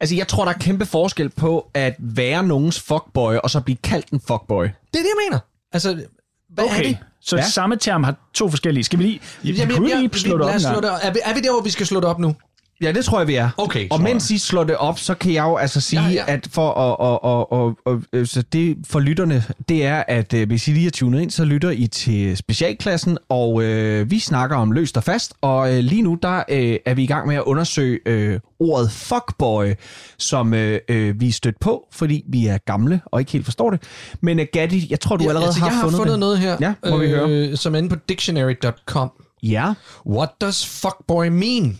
[0.00, 3.76] Altså, jeg tror, der er kæmpe forskel på at være nogens fuckboy, og så blive
[3.76, 4.62] kaldt en fuckboy.
[4.64, 5.38] det er det, jeg mener.
[5.72, 6.02] Altså,
[6.48, 6.98] hvad er Okay, det?
[7.20, 7.42] så Ja.
[7.42, 8.84] samme term har to forskellige.
[8.84, 10.80] Skal vi lige, vi Jamen, kunne ja, lige slå det op lad os en slå
[10.80, 10.82] gang.
[10.82, 10.98] det op.
[11.02, 12.34] Er, vi, er vi der, hvor vi skal slå det op nu?
[12.82, 13.50] Ja, det tror jeg, vi er.
[13.56, 16.24] Okay, Og mens I slår det op, så kan jeg jo altså sige, Ja, ja,
[16.26, 17.52] at for at, og,
[17.86, 21.20] og, øh, så det for lytterne, det er, at øh, hvis I lige er tunet
[21.20, 25.74] ind, så lytter I til specialklassen, og øh, vi snakker om løst og fast, og
[25.74, 29.72] øh, lige nu, der øh, er vi i gang med at undersøge øh, ordet fuckboy,
[30.18, 33.70] som øh, øh, vi er stødt på, fordi vi er gamle og ikke helt forstår
[33.70, 33.82] det.
[34.20, 36.20] Men øh, Gatti, jeg tror, du allerede altså, har, jeg har fundet, fundet det.
[36.20, 37.56] noget her, Ja, må vi høre.
[37.56, 39.10] som er inde på dictionary.com.
[39.42, 39.72] Ja,
[40.06, 41.78] What does fuckboy mean?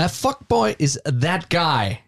[0.00, 2.04] A fuckboy is that guy,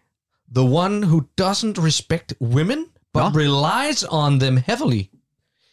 [0.48, 5.10] the one who doesn't respect women but relies on them heavily.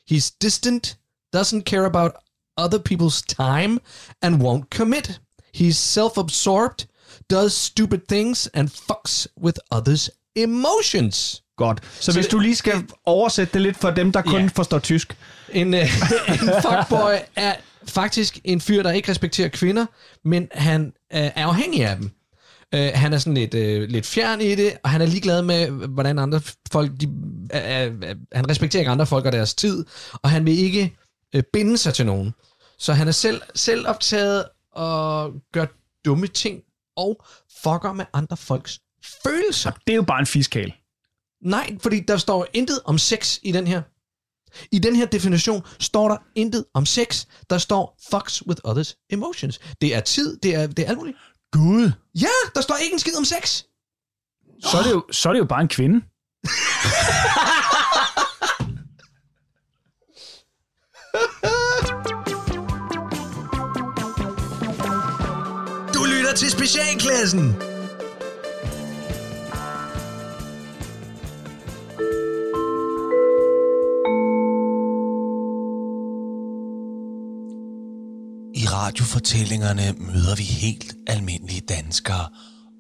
[0.04, 0.98] He's distant,
[1.32, 2.22] doesn't care about
[2.58, 3.80] other people's time,
[4.22, 5.20] and won't commit.
[5.54, 6.88] He's self-absorbed,
[7.30, 11.42] does stupid things, and fucks with others' emotions.
[11.60, 11.80] Godt.
[12.00, 12.74] Så, så hvis det- du lige skal
[13.06, 14.50] oversætte det lidt for dem, der kun Ja.
[14.56, 15.18] forstår tysk.
[15.50, 15.82] En, øh,
[16.34, 17.54] en fuckboy er
[17.88, 19.86] faktisk en fyr, der ikke respekterer kvinder,
[20.26, 22.12] men han øh, er afhængig af dem.
[22.76, 25.68] Øh, han er sådan lidt, øh, lidt fjern i det, og han er ligeglad med,
[25.70, 26.42] hvordan andre
[26.72, 26.92] folk...
[27.02, 27.08] De,
[27.54, 30.96] øh, øh, han respekterer ikke andre folk og deres tid, og han vil ikke
[31.36, 32.34] øh, binde sig til nogen.
[32.80, 35.66] Så han er selv, selv optaget og gør
[36.06, 36.60] dumme ting,
[36.98, 37.24] og
[37.64, 38.80] fucker med andre folks
[39.24, 39.72] følelser.
[39.88, 40.74] Det er jo bare en fiskal.
[41.44, 43.82] Nej, fordi der står intet om sex i den her.
[44.72, 47.26] I den her definition står der intet om sex.
[47.50, 49.60] Der står fucks with others emotions.
[49.82, 51.18] Det er tid, det er, det er alt muligt.
[51.52, 51.92] Gud.
[52.22, 53.64] Ja, der står ikke en skid om sex.
[54.64, 56.02] Så er det jo, så er det jo bare en kvinde.
[65.94, 67.69] Du lytter til Specialklassen.
[78.84, 82.26] Radiofortællingerne møder vi helt almindelige danskere,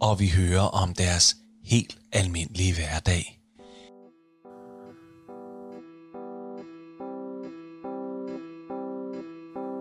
[0.02, 3.24] og vi hører om deres helt almindelige hverdag.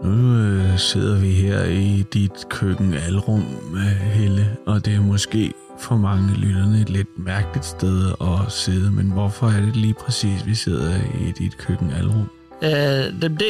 [0.04, 5.96] Nu øh, sidder vi her i dit køkkenalrum, øh, Helle, og det er måske for
[5.96, 10.54] mange lytterne et lidt mærkeligt sted at sidde, men hvorfor er det lige præcis, vi
[10.54, 12.37] sidder i dit køkkenalrum?
[12.62, 12.70] Øh,
[13.22, 13.40] det,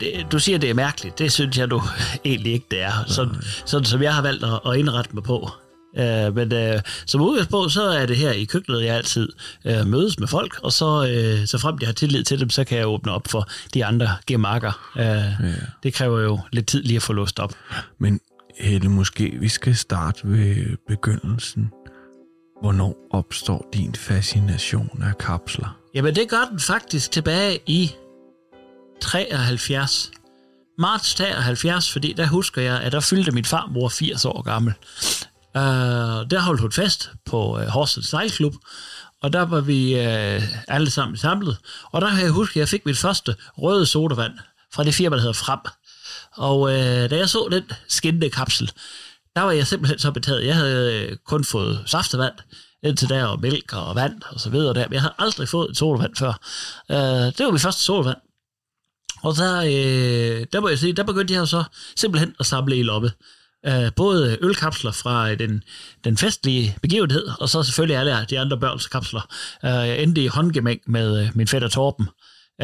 [0.00, 1.18] det, du siger, det er mærkeligt.
[1.18, 1.82] Det synes jeg nu
[2.24, 3.04] egentlig ikke, det er.
[3.06, 3.34] Sådan,
[3.64, 5.50] sådan som jeg har valgt at, at indrette mig på.
[5.96, 9.28] Øh, men øh, som udgangspunkt, så er det her i køkkenet, jeg altid
[9.64, 12.64] øh, mødes med folk, og så, øh, så frem jeg har tillid til dem, så
[12.64, 14.90] kan jeg åbne op for de andre gemakker.
[14.96, 15.54] Øh, ja.
[15.82, 17.54] Det kræver jo lidt tid lige at få låst op.
[17.98, 18.20] Men
[18.58, 21.70] Helle, måske vi skal starte ved begyndelsen.
[22.60, 25.78] Hvornår opstår din fascination af kapsler?
[25.94, 27.92] Jamen, det gør den faktisk tilbage i
[29.02, 30.10] 73.
[30.78, 34.74] Marts 73, fordi der husker jeg, at der fyldte min farmor 80 år gammel.
[35.54, 38.54] Uh, der holdt hun fest på uh, Horsens Sejlklub,
[39.22, 41.56] og der var vi uh, alle sammen samlet.
[41.84, 44.32] Og der kan jeg huske, at jeg fik mit første røde sodavand
[44.74, 45.60] fra det firma, der hedder Frem.
[46.32, 46.70] Og uh,
[47.10, 48.72] da jeg så den skinnende kapsel,
[49.36, 50.46] der var jeg simpelthen så betaget.
[50.46, 52.34] Jeg havde øh, kun fået saftevand,
[52.82, 54.88] indtil der og mælk og vand og så videre der.
[54.88, 56.32] Men jeg havde aldrig fået et sodavand før.
[56.88, 56.96] Uh,
[57.36, 58.18] det var mit første sodavand.
[59.22, 61.64] Og der, øh, der må jeg sige, der begyndte jeg jo så
[61.96, 63.12] simpelthen at samle i loppe.
[63.68, 65.62] Uh, både ølkapsler fra den,
[66.04, 69.20] den festlige begivenhed, og så selvfølgelig alle de andre børns kapsler.
[69.62, 72.08] Uh, jeg endte i håndgemæng med uh, min fætter Torben,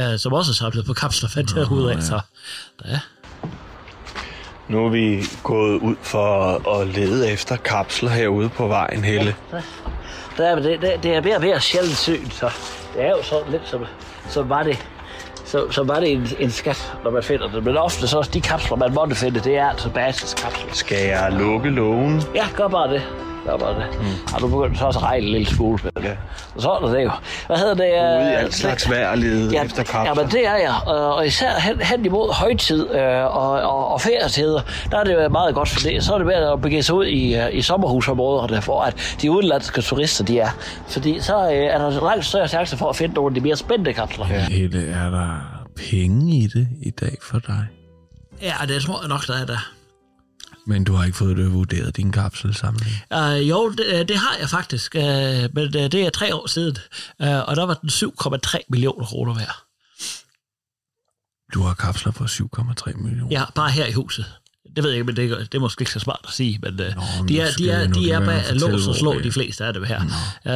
[0.00, 2.02] uh, som også samlede på kapsler, fandt jeg ud af.
[2.02, 2.20] Så,
[2.84, 3.00] ja.
[4.68, 9.36] Nu er vi gået ud for at lede efter kapsler herude på vejen, Helle.
[10.36, 12.50] Der er, det, det, det er mere og mere sjældent syn, så
[12.94, 13.84] det er jo sådan lidt som,
[14.28, 14.78] som var det,
[15.48, 17.64] så, så var det en, en skat, når man finder det.
[17.64, 20.72] Men ofte så de kapsler, man måtte finde, det er altså basiskapsler.
[20.72, 22.22] Skal jeg lukke lågen?
[22.34, 23.02] Ja, gør bare det.
[23.52, 23.86] Det.
[24.00, 24.06] Mm.
[24.32, 25.78] Har du begyndt så også at regne en lille smule?
[26.02, 26.10] Ja.
[26.54, 27.10] Og så er det jo.
[27.46, 27.80] Hvad hedder det?
[28.20, 30.02] Ude i øh, alt slags vejr og lede ja, efter kapsler.
[30.02, 30.74] Ja, men det er jeg.
[30.88, 35.14] Øh, Og især hen, hen imod højtid øh, og, og, og ferietider, der er det
[35.14, 36.04] jo meget godt for det.
[36.04, 39.30] Så er det ved at begive sig ud i, øh, i sommerhusområderne, hvor at de
[39.30, 40.50] udenlandske turister de er.
[40.88, 43.56] Fordi så øh, er der langt større chance for at finde nogle af de mere
[43.56, 44.26] spændende kapsler.
[44.30, 47.66] Ja, Helle, er der penge i det i dag for dig?
[48.42, 49.77] ja det tror jeg nok, der er der.
[50.68, 52.92] Men du har ikke fået det vurderet din kapselsamling.
[53.14, 55.02] Uh, jo, det, øh, det har jeg faktisk, uh,
[55.54, 56.76] men det er tre år siden,
[57.22, 59.56] uh, og der var den 7,3 millioner kroner værd.
[61.54, 62.24] Du har kapsler for
[62.90, 63.28] 7,3 millioner.
[63.30, 64.26] Ja, bare her i huset.
[64.76, 66.58] Det ved jeg ikke, men det, er- det er måske ikke så smart at sige,
[66.62, 66.84] men, Nå,
[67.18, 69.84] men de er, de er, de er bag lås og slå de fleste af dem
[69.84, 70.00] her.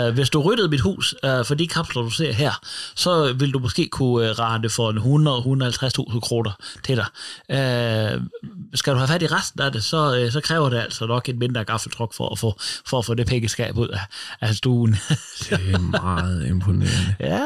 [0.08, 2.52] Uh, hvis du ryddede mit hus uh, for de kapsler, du ser her,
[2.94, 4.98] så vil du måske kunne uh, rette for en
[6.12, 6.50] 100-150.000 kroner
[6.84, 7.06] til dig.
[7.48, 8.22] Uh,
[8.74, 11.28] skal du have fat i resten af det, så, uh, så kræver det altså nok
[11.28, 14.00] en mindre gaffeltruk for at få, for at få det pengeskab ud af,
[14.40, 14.96] af stuen.
[15.50, 17.14] Det er meget imponerende.
[17.20, 17.40] ja.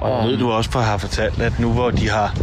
[0.00, 2.38] Og ved du også på, at har fortalt, at nu hvor de har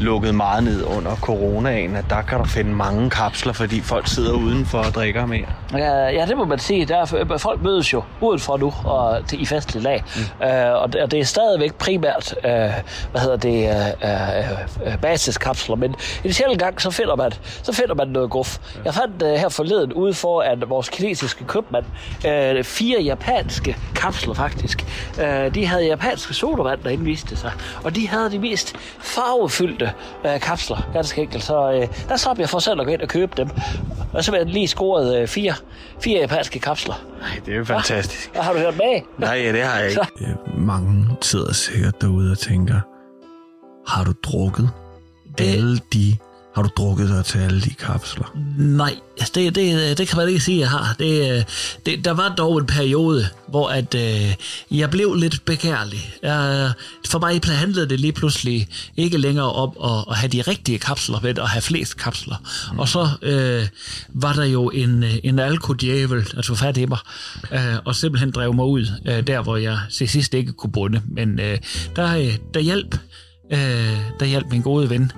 [0.00, 4.32] lukket meget ned under coronaen, at der kan du finde mange kapsler, fordi folk sidder
[4.32, 5.46] udenfor og drikker mere.
[5.72, 6.86] Ja, ja, det må man sige.
[6.86, 10.04] Der er, folk mødes jo udenfor nu og til, i festlig lag.
[10.16, 10.46] Mm.
[10.46, 12.50] Øh, og, det, og det er stadigvæk primært øh,
[13.10, 17.32] hvad hedder det, øh, øh, basiskapsler, men en sjældent gang, så finder man,
[17.62, 18.58] så finder man noget guf.
[18.84, 21.84] Jeg fandt øh, her forleden ude for, at vores kinesiske købmand
[22.26, 24.86] øh, fire japanske kapsler faktisk.
[25.20, 27.52] Øh, de havde japanske sodavand, der indviste sig,
[27.84, 29.85] og de havde de mest farvefyldte
[30.26, 31.44] øh, kapsler, ganske enkelt.
[31.44, 33.48] Så øh, der slap jeg for selv at gå ind og købe dem.
[34.12, 35.54] Og så har jeg lige scoret øh, fire,
[36.00, 36.94] fire japanske kapsler.
[37.20, 38.30] Nej, det er jo fantastisk.
[38.36, 39.00] Og har du hørt med?
[39.18, 40.06] Nej, ja, det har jeg ikke.
[40.20, 42.80] Øh, Mange sidder sikkert derude og tænker,
[43.88, 44.70] har du drukket
[45.38, 45.44] det...
[45.54, 46.16] alle de...
[46.56, 48.36] Har du drukket dig til alle de kapsler?
[48.58, 50.94] Nej, altså det, det, det kan man ikke sige, jeg har.
[50.98, 51.44] Det, øh,
[51.86, 54.34] det, der var dog en periode, hvor at, øh,
[54.70, 56.14] jeg blev lidt begærlig.
[56.22, 56.72] Jeg,
[57.06, 61.20] for mig handlede det lige pludselig ikke længere om at, at have de rigtige kapsler,
[61.22, 62.36] men at have flest kapsler.
[62.72, 62.78] Mm.
[62.78, 63.66] Og så øh,
[64.08, 66.98] var der jo en, en alkodjævel, der tog fat i mig,
[67.52, 71.02] øh, og simpelthen drev mig ud, øh, der hvor jeg til sidst ikke kunne bunde.
[71.08, 71.58] Men øh,
[71.96, 72.98] der, øh, der hjalp
[73.52, 75.12] øh, der hjalp min gode ven,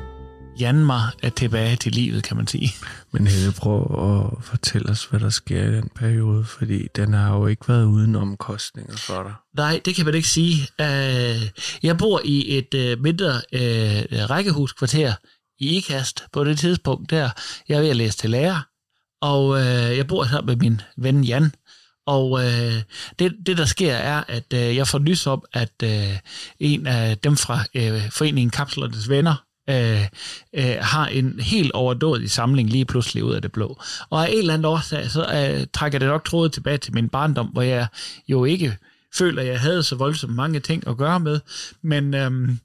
[0.60, 2.72] Jan mig at tilbage til livet, kan man sige.
[3.12, 7.36] Men Helle, prøv at fortælle os, hvad der sker i den periode, fordi den har
[7.36, 9.32] jo ikke været uden omkostninger for dig.
[9.56, 10.68] Nej, det kan man ikke sige.
[10.78, 11.42] Uh,
[11.82, 15.14] jeg bor i et uh, mindre uh, rækkehuskvarter
[15.60, 17.30] i Ikast på det tidspunkt der.
[17.68, 18.60] Jeg er ved at læse til lærer,
[19.20, 19.60] og
[19.96, 21.52] jeg bor sammen med min ven Jan.
[22.06, 22.42] Og uh,
[23.18, 26.16] det, det, der sker, er, at uh, jeg får nys om, at uh,
[26.60, 30.04] en af dem fra uh, Foreningen Kapslernes Venner, øh,
[30.54, 33.80] øh, har en helt overdådig samling lige pludselig ud af det blå.
[34.10, 37.08] Og af en eller anden årsag, så øh, trækker det nok trådet tilbage til min
[37.08, 37.86] barndom, hvor jeg
[38.28, 38.76] jo ikke
[39.14, 41.40] føler, at jeg havde så voldsomt mange ting at gøre med,
[41.82, 42.58] men, øhm,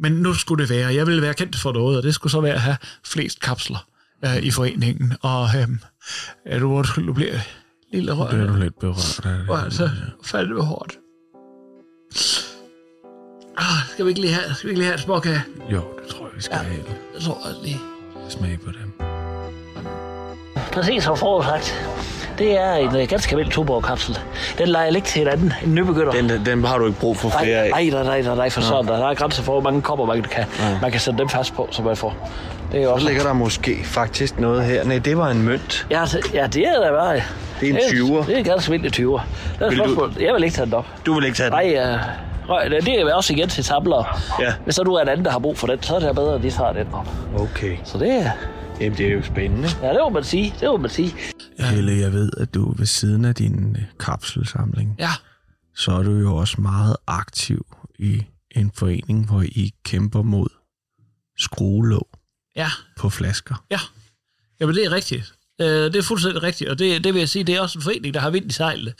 [0.00, 0.94] men nu skulle det være.
[0.94, 3.86] Jeg ville være kendt for noget, og det skulle så være at have flest kapsler
[4.24, 5.12] øh, i foreningen.
[5.20, 5.48] Og
[6.46, 7.38] ja, du, du bliver
[7.92, 8.34] lille rørt.
[8.34, 9.48] Det er du lidt berørt af det.
[9.48, 9.90] Og altså,
[10.24, 10.98] fandme hårdt.
[13.58, 15.42] Ah, skal vi ikke lige have, skal vi ikke lige have et småkage?
[15.70, 16.62] Jo, det tror jeg, vi skal ja.
[16.62, 16.84] have.
[17.14, 17.80] Jeg tror jeg lige.
[18.28, 19.06] Smag på dem.
[20.72, 21.88] Præcis som forudsagt.
[22.38, 24.18] Det er en øh, ganske almindelig Tuborg-kapsel.
[24.58, 26.12] Den leger ikke til en anden, en nybegynder.
[26.12, 27.70] Den, den har du ikke brug for flere af.
[27.70, 28.86] Nej, nej, nej, nej, nej, for sådan.
[28.86, 30.44] Der er grænser for, hvor mange kopper man kan,
[30.82, 32.30] man kan sætte dem fast på, som man får.
[32.72, 33.06] Det er Så også...
[33.06, 34.84] ligger der måske faktisk noget her.
[34.84, 35.86] Nej, det var en mønt.
[35.90, 37.14] Ja, det, ja, det er da bare...
[37.60, 38.26] Det er en 20'er.
[38.26, 39.20] Det er en ganske almindelig 20'er.
[39.58, 40.10] Det er et Vil du-.
[40.20, 40.86] Jeg vil ikke tage den op.
[41.06, 41.58] Du vil ikke tage den?
[41.58, 42.00] Nej, uh, røg,
[42.60, 44.06] det er også igen til samlere.
[44.40, 44.54] Ja.
[44.64, 46.34] Hvis så du er en anden, der har brug for den, så er det bedre,
[46.34, 47.08] at de tager den op.
[47.40, 47.76] Okay.
[47.84, 48.30] Så det er...
[48.80, 49.68] Jamen, det er jo spændende.
[49.82, 50.54] Ja, det må man sige.
[50.60, 51.14] Det må man sige.
[51.58, 51.64] Ja.
[51.70, 55.10] Helle, jeg ved, at du ved siden af din øh, kapselsamling, Ja.
[55.76, 57.66] så er du jo også meget aktiv
[57.98, 60.46] i en forening, hvor I kæmper mod
[61.38, 62.08] skruelåg
[62.56, 63.64] Ja, på flasker.
[63.70, 63.78] ja.
[64.60, 65.34] Jamen, det er rigtigt.
[65.60, 67.82] Øh, det er fuldstændig rigtigt, og det, det vil jeg sige, det er også en
[67.82, 68.92] forening, der har vind i sejlene.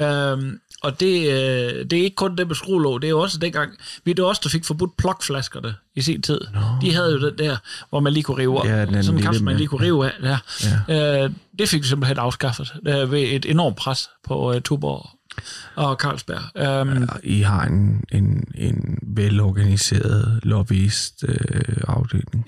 [0.00, 3.38] Øhm, og det, øh, det er ikke kun det med skruelåg, det er jo også
[3.38, 3.72] dengang,
[4.04, 6.40] vi det også, der fik forbudt plokflaskerne i sin tid.
[6.54, 6.60] No.
[6.80, 7.56] De havde jo den der,
[7.90, 8.66] hvor man lige kunne rive op.
[8.66, 10.12] Ja, den sådan en kapsel, man lige kunne rive af.
[10.22, 10.38] Ja.
[10.88, 11.24] Ja.
[11.24, 15.10] Øh, det fik vi simpelthen afskaffet øh, ved et enormt pres på øh, Tuborg
[15.74, 16.42] og Carlsberg.
[17.10, 21.36] Og I har en, en, en velorganiseret lobbyist øh,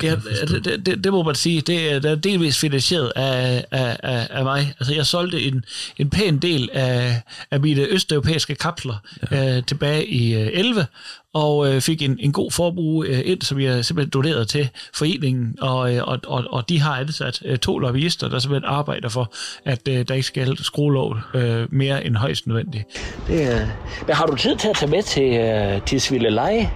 [0.03, 0.15] Ja,
[0.47, 1.61] det, det, det, det må man sige.
[1.61, 4.75] Det er, det er delvis finansieret af, af, af, af mig.
[4.81, 5.65] Altså, jeg solgte en,
[5.99, 8.97] en pæn del af, af mine østeuropæiske kapsler
[9.31, 9.57] ja.
[9.57, 10.87] øh, tilbage i øh, 11,
[11.35, 15.57] og øh, fik en, en god forbrug øh, ind, som jeg simpelthen donerede til foreningen,
[15.61, 19.33] og, øh, og, og, og de har ansat øh, to lobbyister, der simpelthen arbejder for,
[19.65, 22.85] at øh, der ikke skal skruelov øh, mere end højst nødvendigt.
[23.27, 23.69] Det øh,
[24.07, 26.71] Men har du tid til at tage med til, øh, til Svilleleje?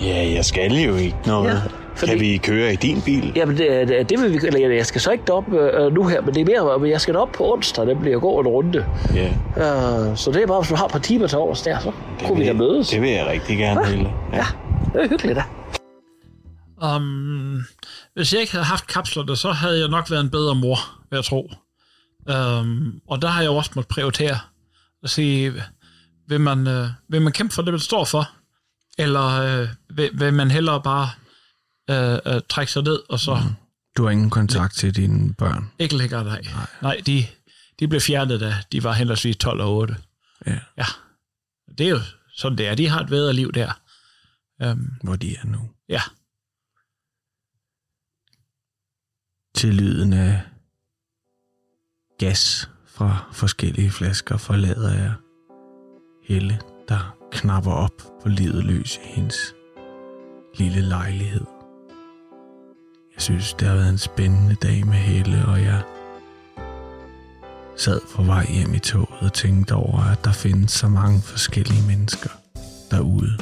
[0.00, 1.48] Ja, jeg skal jo ikke noget.
[1.48, 1.60] Ja, Ja,
[2.00, 3.32] fordi- Kan vi køre i din bil?
[3.36, 4.46] Jamen, det, det, det vil vi...
[4.46, 7.00] Eller, jeg skal så ikke derop øh, nu her, men det er mere, men jeg
[7.00, 8.86] skal derop på onsdag, det bliver gå en runde.
[9.14, 9.26] Ja.
[9.56, 11.92] Øh, så det er bare, hvis du har et par timer til overs der, så
[12.24, 12.88] kunne vi da mødes.
[12.88, 14.10] Det vil jeg rigtig gerne, Helle.
[14.32, 14.44] Ja,
[14.94, 15.44] det er hyggeligt da.
[16.96, 17.64] Um,
[18.14, 20.76] hvis jeg ikke havde haft kapslerne, så havde jeg nok været en bedre mor,
[21.10, 21.50] vil jeg tro.
[22.60, 24.36] Um, og der har jeg jo også måttet prioritere
[25.02, 25.52] at sige,
[26.28, 28.28] vil man, øh, vil man kæmpe for det, man står for,
[28.98, 31.10] eller øh, vil, vil man hellere bare
[31.90, 33.42] øh, øh, trække sig ned og så
[33.96, 35.70] Du har ingen kontakt til dine børn?
[35.78, 36.42] Ikke længere, nej.
[36.42, 37.26] Nej, nej de,
[37.80, 39.96] de blev fjernet, da de var henholdsvis 12 og 8.
[40.46, 40.58] Ja.
[40.78, 40.84] Ja.
[41.78, 42.00] Det er jo
[42.36, 42.74] sådan, det er.
[42.74, 43.72] De har et bedre liv der.
[44.64, 45.70] Um, Hvor de er nu?
[45.88, 46.00] ja.
[49.54, 50.40] Til lyden af
[52.18, 55.14] gas fra forskellige flasker forlader jeg
[56.28, 59.54] Helle, der knapper op på livet løs i hendes
[60.58, 61.44] lille lejlighed.
[63.14, 65.82] Jeg synes, det har været en spændende dag med Helle, og jeg
[67.76, 71.86] sad på vej hjem i toget og tænkte over, at der findes så mange forskellige
[71.86, 72.30] mennesker
[72.90, 73.38] derude,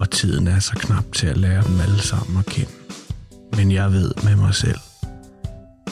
[0.00, 2.72] og tiden er så knap til at lære dem alle sammen at kende.
[3.56, 4.80] Men jeg ved med mig selv,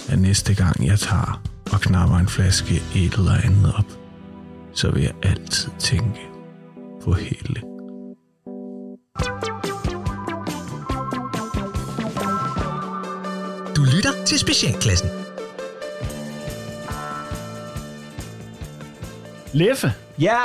[0.09, 1.43] at næste gang jeg tager
[1.73, 3.99] og knapper en flaske et eller andet op,
[4.75, 6.38] så vil jeg altid tænke
[7.03, 7.61] på Helle.
[13.77, 15.09] Du lytter til Specialklassen.
[19.53, 20.37] Leffe, Ja,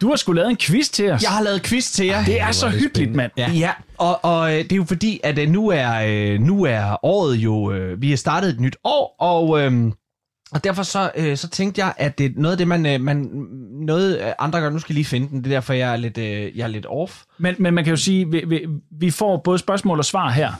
[0.00, 1.22] du har sgu lavet en quiz til os.
[1.22, 2.24] jeg har lavet quiz til jer.
[2.24, 3.32] det er så hyggeligt, mand.
[3.36, 3.70] Ja, ja.
[3.98, 7.34] og, og øh, det er jo fordi, at øh, nu er, øh, nu er året
[7.36, 7.72] jo...
[7.98, 9.72] Vi har startet et nyt år, og, øh,
[10.54, 13.00] og derfor så, øh, så tænkte jeg, at det er noget af det, man, øh,
[13.00, 13.16] man
[13.80, 15.96] noget øh, andre gør, nu skal jeg lige finde den, det er derfor, jeg er
[15.96, 17.22] lidt, øh, jeg er lidt off.
[17.38, 20.52] Men, men man kan jo sige, vi, vi, vi får både spørgsmål og svar her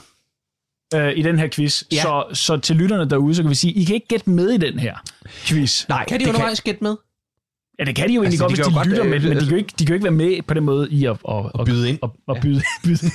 [0.95, 1.83] øh, i den her quiz.
[1.91, 2.01] Ja.
[2.01, 4.57] Så, så til lytterne derude, så kan vi sige, I kan ikke gætte med i
[4.57, 4.95] den her
[5.45, 5.87] quiz.
[5.89, 6.95] Nej, Kan de undervejs gætte med?
[7.79, 9.23] Ja, det kan de jo egentlig Altså, altså, de godt, hvis kan de, lytter godt,
[9.23, 10.63] med, øh, men de kan, jo ikke, de kan jo ikke være med på den
[10.63, 11.99] måde i at, at, at, byde ind.
[12.03, 13.11] At, at byde, byde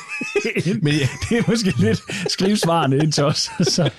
[0.66, 0.82] ind.
[0.84, 3.50] Men ja, det er måske lidt skrive svarene ind til os.
[3.74, 3.90] Så.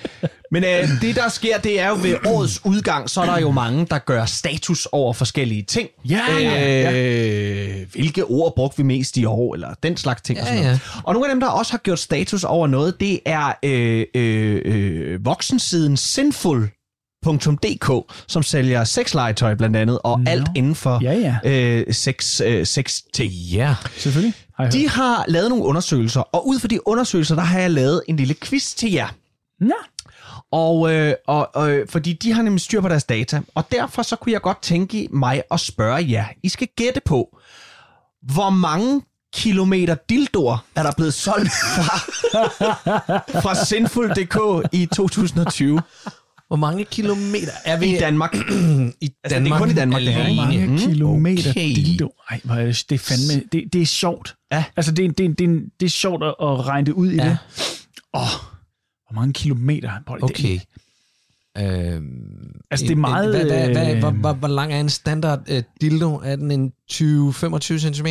[0.52, 3.52] Men øh, det, der sker, det er jo ved årets udgang, så er der jo
[3.52, 5.90] mange, der gør status over forskellige ting.
[6.10, 10.40] Ja, ja, Øh, hvilke ord brugte vi mest i år, eller den slags ting.
[10.40, 10.82] og, Ja, sådan noget.
[11.04, 14.62] og nogle af dem, der også har gjort status over noget, det er øh, øh,
[14.66, 15.98] øh, voksensiden
[17.26, 20.32] Sinful.dk, som sælger sexlegetøj blandt andet, og Nå.
[20.32, 21.50] alt inden for Ja, ja.
[21.52, 23.32] øh, sex, øh, sex ting.
[23.32, 23.76] Ja.
[23.98, 24.34] Selvfølgelig.
[24.58, 24.90] Har De hørt.
[24.92, 28.36] har lavet nogle undersøgelser, og ud fra de undersøgelser, der har jeg lavet en lille
[28.44, 29.08] quiz til jer.
[29.60, 29.74] Nå.
[30.52, 34.16] Og, øh, og øh, fordi de har nemlig styr på deres data, og derfor så
[34.16, 36.26] kunne jeg godt tænke mig at spørge jer.
[36.44, 37.38] I skal gætte på,
[38.34, 39.02] hvor mange
[39.34, 41.98] kilometer dildoer er der blevet solgt fra,
[43.44, 45.82] fra Sinful.dk i 2020
[46.52, 48.36] Hvor mange kilometer er vi i Danmark?
[49.02, 50.36] i Altså, det er kun i Danmark, det alene?
[50.36, 51.76] Mange Mm, kilometer okay.
[51.76, 52.10] dildo.
[52.30, 54.36] Ej, hvor er det, det er fandme, det, det er sjovt.
[54.52, 54.64] Ja.
[54.78, 57.16] Altså, det, er- det, er- det, er- det er sjovt at, regne det ud i
[57.16, 57.24] Ja.
[57.30, 57.38] det.
[58.14, 58.22] Åh,
[59.08, 59.92] hvor mange kilometer?
[60.08, 60.60] Prøv lige- Okay.
[61.58, 64.90] Øhm, Altså, det er meget, Hvad, hvad, hvad, øh, hvor, hvor, hvor lang er en
[64.90, 66.16] standard øh, dildo?
[66.16, 68.08] Er den en 20-25 cm?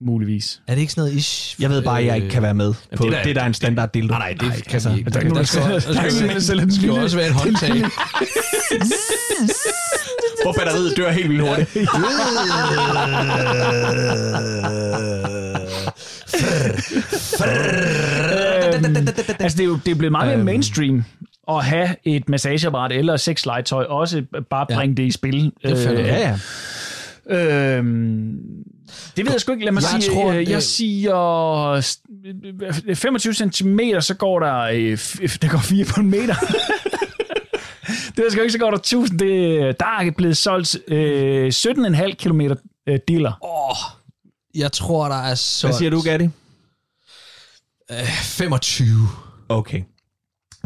[0.00, 0.60] Muligvis.
[0.68, 1.62] Er det ikke sådan noget ish?
[1.62, 3.42] Jeg ved bare, at jeg ikke kan være med på det det, er- det der
[3.42, 4.14] er en standard dildo.
[4.14, 5.10] Nej, nej, det kan altså, vi ikke.
[5.10, 7.16] der er nogen, der skal, skal- der der er skal, der sælger der skal også
[7.16, 7.70] være et håndtag.
[10.42, 11.68] Hvor batteriet dør helt vildt hurtigt.
[19.40, 20.44] Altså, det er jo det er blevet meget mere Øhm.
[20.44, 21.04] mainstream
[21.50, 25.52] at have et massageapparat eller sexlegetøj, også bare bringe det i spil.
[25.64, 26.04] Det Øh, jeg.
[26.06, 26.38] ja, ja.
[27.30, 28.36] Øhm,
[29.16, 29.64] det ved jeg sgu ikke.
[29.64, 34.54] Lad mig Jeg sige, tror, øh, det- jeg siger st- 25 cm, så går der,
[34.58, 34.98] øh,
[35.42, 36.34] der går 4 på en meter.
[38.16, 39.18] det er sgu ikke, så går der 1000.
[39.18, 42.40] Det, der er blevet solgt øh, 17,5 km
[42.86, 43.32] øh, diller.
[44.54, 45.66] Jeg tror, der er så...
[45.66, 46.24] Hvad siger du, Gatti?
[47.90, 48.86] Øh, 25.
[49.48, 49.82] Okay.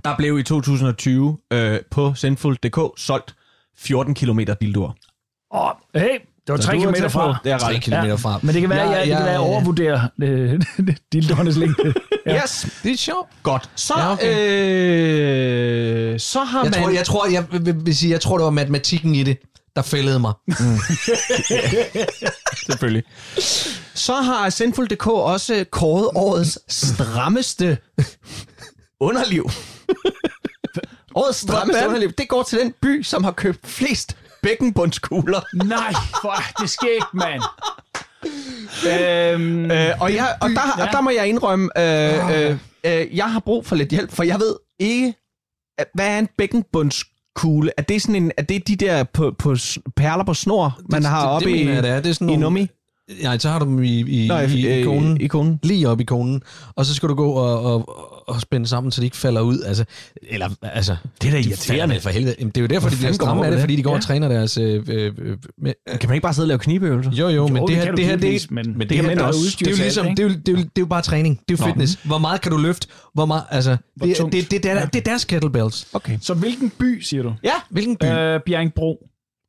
[0.05, 3.35] Der blev i 2020 øh, på Sinful.dk solgt
[3.79, 4.93] 14 km dildoer.
[5.55, 6.19] Åh, hey,
[6.51, 7.37] det var Så 3 du er km fra.
[7.45, 7.83] Det er 3 ret.
[7.83, 8.15] km ja.
[8.15, 8.39] fra.
[8.43, 9.47] Men det kan være, Ja, jeg, jeg, det ja, kan være, jeg ja.
[9.49, 10.61] overvurderer øh,
[11.13, 11.95] dildoernes længde.
[12.27, 12.43] Ja.
[12.43, 13.29] Yes, Det er sjovt.
[13.43, 13.71] godt.
[13.77, 14.37] Så, Ja, ja, okay.
[16.15, 16.83] øh, så har Jeg man...
[16.83, 17.45] tror, jeg, tror, jeg,
[17.85, 19.37] vil, sige, jeg tror, det var matematikken i det,
[19.77, 20.33] der fældede mig.
[22.67, 23.03] Selvfølgelig.
[23.95, 27.79] Så har Sinful.dk også kåret årets strammeste
[29.09, 29.51] underliv.
[31.15, 35.41] årets strammeste underliv, det går til den by, som har købt flest bækkenbundskugler.
[35.65, 37.43] Nej, for det sker ikke, mand.
[38.89, 40.87] øhm, Øh, og, jeg, og, der, Ja.
[40.93, 44.41] der må jeg indrømme, øh, øh, øh, jeg har brug for lidt hjælp, for jeg
[44.41, 45.15] ved ikke,
[45.95, 47.71] hvad er en bækkenbundskugle?
[47.77, 49.57] Er det sådan en, er det de der på, på
[49.97, 52.01] perler på snor, man har det, oppe det i, mener jeg, det er.
[52.01, 52.69] Det er sådan i nogle, nummi?
[53.23, 55.21] Nej, så har du dem i, i, Nå, i, i- i, konen.
[55.21, 55.61] i konen.
[55.63, 56.43] Lige op i konen.
[56.77, 59.61] Og så skal du gå og, og, og spænde sammen, så de ikke falder ud.
[59.67, 59.85] Altså,
[60.23, 62.01] eller, altså, Det er da de irriterende.
[62.01, 62.35] for helvede.
[62.39, 63.63] Jamen, det er jo derfor, Hvor de bliver stramme af det, det?
[63.63, 63.97] fordi de går Ja.
[63.97, 64.59] og træner deres...
[64.59, 67.13] Øh, øh, øh, med, Kan man ikke bare sidde og lave knibeøvelser?
[67.13, 68.89] jo, jo, men Jo, det, det her, du det her, det, det, men men det
[68.91, 70.53] det, kan her, det, er også, det er jo ligesom, det er jo, det, er
[70.53, 71.41] jo, det er jo bare træning.
[71.49, 71.73] Det er jo Nå.
[71.73, 71.99] fitness.
[72.05, 72.87] Hvor meget kan du løfte?
[73.15, 75.87] Hvor meget, altså, Hvor det, det, det, det, er, det er deres kettlebells.
[75.93, 76.19] Okay.
[76.21, 77.35] Så hvilken by, siger du?
[77.45, 78.05] Ja, Hvilken by?
[78.05, 79.07] Øh, Bjerringbro.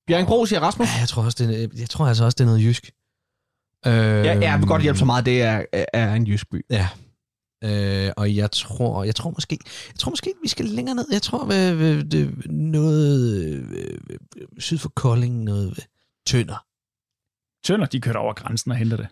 [0.07, 0.87] Bjerringbro siger Rasmus.
[0.95, 2.91] Ja, jeg tror også, det er, jeg tror altså også, det er noget jysk.
[3.85, 3.93] Øh,
[4.25, 6.65] Ja, jeg vil godt hjælpe så meget, det er, er en jysk by.
[6.69, 6.87] Ja.
[7.63, 9.57] Øh, og jeg tror, jeg tror måske,
[9.87, 11.05] jeg tror måske, vi skal længere ned.
[11.11, 14.17] Jeg tror, øh, det, noget øh,
[14.57, 15.75] syd for Kolding, noget øh,
[16.27, 16.65] Tønder.
[17.65, 19.07] Tønder, de kører over grænsen og henter det.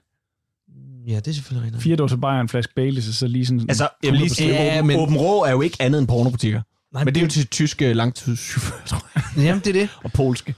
[1.07, 1.83] Ja, det er selvfølgelig rigtigt.
[1.83, 3.65] Fire dåser bajer, en flaske Baileys, og så lige sådan...
[3.69, 4.99] Altså, jeg vil lige sige, Ja, men-.
[4.99, 6.61] Åben Rå er jo ikke andet end pornobutikker.
[6.93, 9.89] Nej, Men det er jo til tyske langtidschauffører, tror jeg, Jamen, det er det.
[10.03, 10.55] og polske.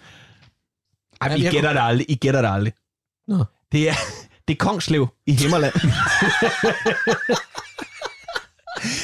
[1.22, 2.06] Ej, Jamen, I gætter det aldrig.
[2.12, 2.74] I gætter det aldrig.
[3.28, 3.46] Nå.
[3.72, 3.94] Det er,
[4.48, 5.74] det er Kongslev i Himmerland.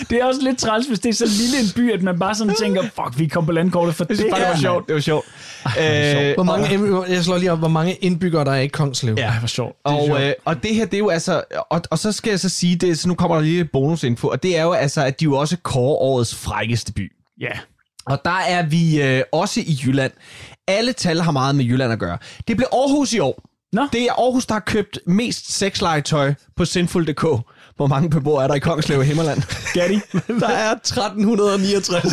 [0.09, 2.35] Det er også lidt træls, hvis det er så lille en by, at man bare
[2.35, 4.87] sådan tænker, fuck, vi kom på landkortet, for det, det er var sjovt.
[4.87, 5.25] Det var sjovt.
[5.79, 9.15] Øh, Hvor mange, jeg slår lige op, hvor mange indbyggere der er i Kongslev.
[9.17, 9.75] Ja, hvor sjovt.
[9.85, 10.21] Det Og, sjovt.
[10.21, 11.43] øh, og det her, det er jo altså...
[11.69, 14.27] Og, og så skal jeg så sige, det, så nu kommer der lige lidt bonusinfo,
[14.27, 17.11] og det er jo altså, at de jo også kårer årets frækkeste by.
[17.41, 17.51] Ja.
[18.05, 20.11] Og der er vi øh, også i Jylland.
[20.67, 22.17] Alle tal har meget med Jylland at gøre.
[22.47, 23.43] Det blev Aarhus i år.
[23.73, 23.87] Nå.
[23.93, 27.21] Det er Aarhus, der har købt mest sexlegetøj på Sinful.dk.
[27.75, 29.41] Hvor mange beboere er der i Kongslev og Himmerland?
[29.73, 29.99] Gatti.
[30.39, 32.03] Der er 1369.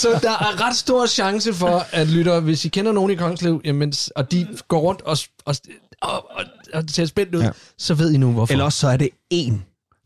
[0.00, 3.60] så der er ret stor chance for, at lytter, hvis I kender nogen i Kongslev,
[3.64, 5.56] jamen, og de går rundt og, og,
[6.02, 7.50] og, og, og ser spændt ud, ja.
[7.78, 8.52] Så ved I nu, hvorfor.
[8.52, 9.64] Eller også så er det en,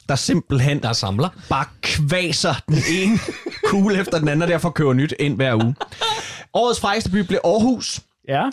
[0.09, 1.29] der simpelthen der samler.
[1.49, 3.18] bare kvaser den ene
[3.64, 5.74] kugle efter den anden, og derfor køber nyt ind hver uge.
[6.55, 8.45] Årets frækkeste by blev Aarhus, Ja.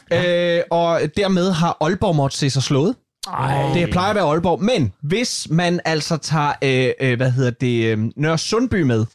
[0.58, 2.96] øh, og dermed har Aalborg måttet se sig slået.
[3.34, 3.74] Ej.
[3.74, 7.86] Det plejer at være Aalborg, men hvis man altså tager, øh, øh, hvad hedder det,
[7.86, 9.06] øh, Nørre Sundby med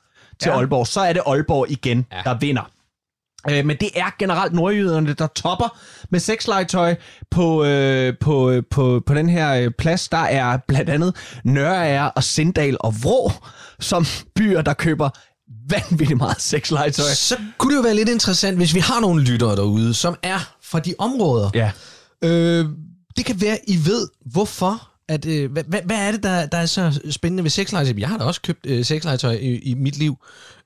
[0.41, 0.57] til Ja.
[0.57, 2.21] Aalborg, så er det Aalborg igen, ja.
[2.25, 2.71] der vinder.
[3.51, 5.79] Øh, men det er generelt nordjyderne, der topper
[6.11, 6.95] med sexlegetøj
[7.31, 10.09] på, øh, på, øh, på, på den her øh, plads.
[10.09, 13.31] Der er blandt andet Nørreær og Sindal og Vrå,
[13.81, 14.05] som
[14.37, 15.11] byer, der køber
[15.69, 17.15] vanvittigt meget sexlegetøj.
[17.15, 20.55] Så kunne det jo være lidt interessant, hvis vi har nogle lyttere derude, som er
[20.63, 21.51] fra de områder.
[21.55, 21.71] Ja.
[22.25, 22.67] Øh,
[23.17, 24.87] det kan være, I ved, hvorfor.
[25.09, 27.95] At, øh, hvad, hvad, er det, der, der er så spændende ved sexlegetøj?
[27.99, 30.17] Jeg har da også købt øh, sexlegetøj i, i mit liv.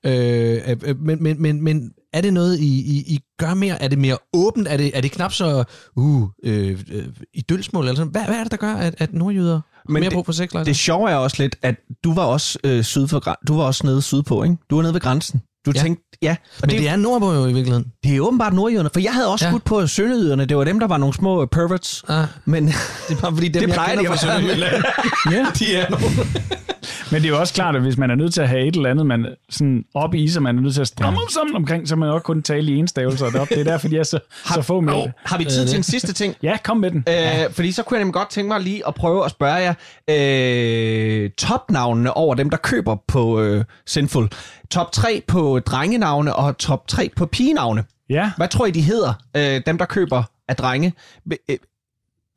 [0.03, 3.81] Øh, øh, øh, men, men, men, men er det noget, I, I, I gør mere?
[3.81, 4.67] Er det mere åbent?
[4.67, 5.63] Er det, er det knap så
[5.95, 7.83] uh, øh, øh, i dølsmål?
[7.83, 8.11] Eller sådan?
[8.11, 10.63] Hvad, hvad er det, der gør, at, at nordjyder Men mere det- brug for sexlegetøj?
[10.63, 13.85] Det sjove er også lidt, at du var også øh, syd for, du var også
[13.87, 14.55] nede sydpå, ikke?
[14.69, 15.41] Du var nede ved grænsen.
[15.65, 15.79] Du Ja.
[15.79, 15.83] ja.
[15.83, 16.35] tænkte, ja.
[16.41, 17.85] Og men det, det er nordpå jo i virkeligheden.
[18.03, 19.49] det er åbenbart nordjyderne, for jeg havde også Ja.
[19.49, 19.51] ja.
[19.53, 20.45] skudt på sønderjyderne.
[20.45, 22.03] Det var dem, der var nogle små øh, perverts.
[22.07, 22.73] Ah, Men det
[23.09, 24.17] er bare fordi, dem, det jeg kender fra.
[24.17, 24.83] Sønderjylland,
[25.31, 25.45] ja.
[25.59, 26.05] de er nogle...
[27.11, 28.75] Men det er jo også klart, at hvis man er nødt til at have et
[28.75, 31.33] eller andet, man sådan op i, så man er nødt til at stramme ja.
[31.33, 33.55] sammen omkring, så man også kun tale i enstavelser deroppe.
[33.55, 34.19] Det er derfor, de er så,
[34.53, 35.11] så få med det.
[35.25, 36.35] Har vi tid til en sidste ting?
[36.43, 37.03] Ja, kom med den.
[37.09, 39.73] Øh, fordi så kunne jeg nemlig godt tænke mig lige at prøve at spørge jer
[40.09, 44.29] øh, topnavnene over dem, der køber på øh, Sinful.
[44.71, 47.83] Top 3 på drengenavne og top 3 på pigenavne.
[48.09, 48.31] Ja.
[48.37, 49.13] Hvad tror I, de hedder?
[49.35, 50.93] Øh, dem, der køber af drenge.
[51.49, 51.57] Øh,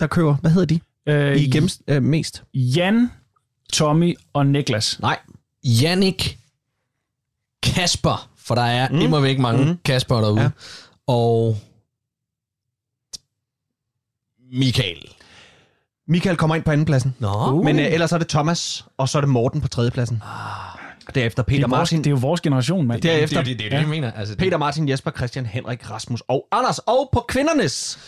[0.00, 0.80] der køber, hvad hedder de?
[1.12, 2.42] Øh, I gennemst øh, mest?
[2.54, 3.10] Jan,
[3.72, 5.00] Tommy og Niklas.
[5.00, 5.18] Nej.
[5.64, 6.38] Jannik
[7.62, 8.98] Kasper, for der er mm.
[8.98, 9.78] immer væk mange mm.
[9.84, 10.40] Kasper derude.
[10.40, 10.50] Ja.
[11.06, 11.56] Og
[14.52, 15.08] Michael.
[16.08, 17.14] Michael kommer ind på andenpladsen.
[17.18, 17.52] Nå.
[17.52, 17.64] Uh.
[17.64, 20.22] Men øh, ellers er det Thomas, og så er det Morten på tredjepladsen.
[20.24, 20.67] Ah.
[21.14, 21.98] Derefter Det Peter er, vores, Martin.
[21.98, 23.02] det er jo vores generation, mand.
[23.02, 24.12] Derefter det, det, det, det, jeg mener.
[24.12, 26.78] Altså, det, Peter Martin, Jesper, Christian, Henrik, Rasmus og Anders.
[26.78, 27.98] Og på kvindernes.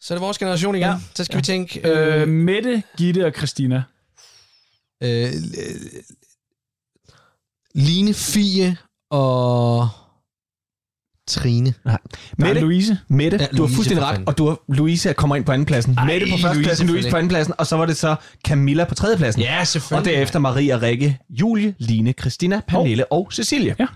[0.00, 0.86] Så er det vores generation igen.
[0.88, 0.96] Ja.
[1.14, 1.38] Så skal ja.
[1.38, 1.88] vi tænke...
[1.88, 3.82] Øh, Øh, Mette, Gitte og Christina.
[5.02, 5.28] øh,
[7.74, 8.76] Line, Fie
[9.10, 9.88] og
[11.30, 11.74] Trine.
[11.86, 11.96] Er
[12.38, 12.98] Mette, Louise.
[13.08, 15.52] Mette, Ja, ja, du har Louise, fuldstændig ret, og du har, Louise kommer ind på
[15.52, 15.94] andenpladsen.
[15.98, 17.10] Ej, Mette på Louise førstepladsen, Louise, selvfølgelig.
[17.10, 18.14] på andenpladsen, og så var det så
[18.46, 19.42] Camilla på tredjepladsen.
[19.42, 23.76] Ja, og derefter Maria, Rikke, Julie, Line, Christina, Pernille og Cecilie.
[23.78, 23.86] Ja.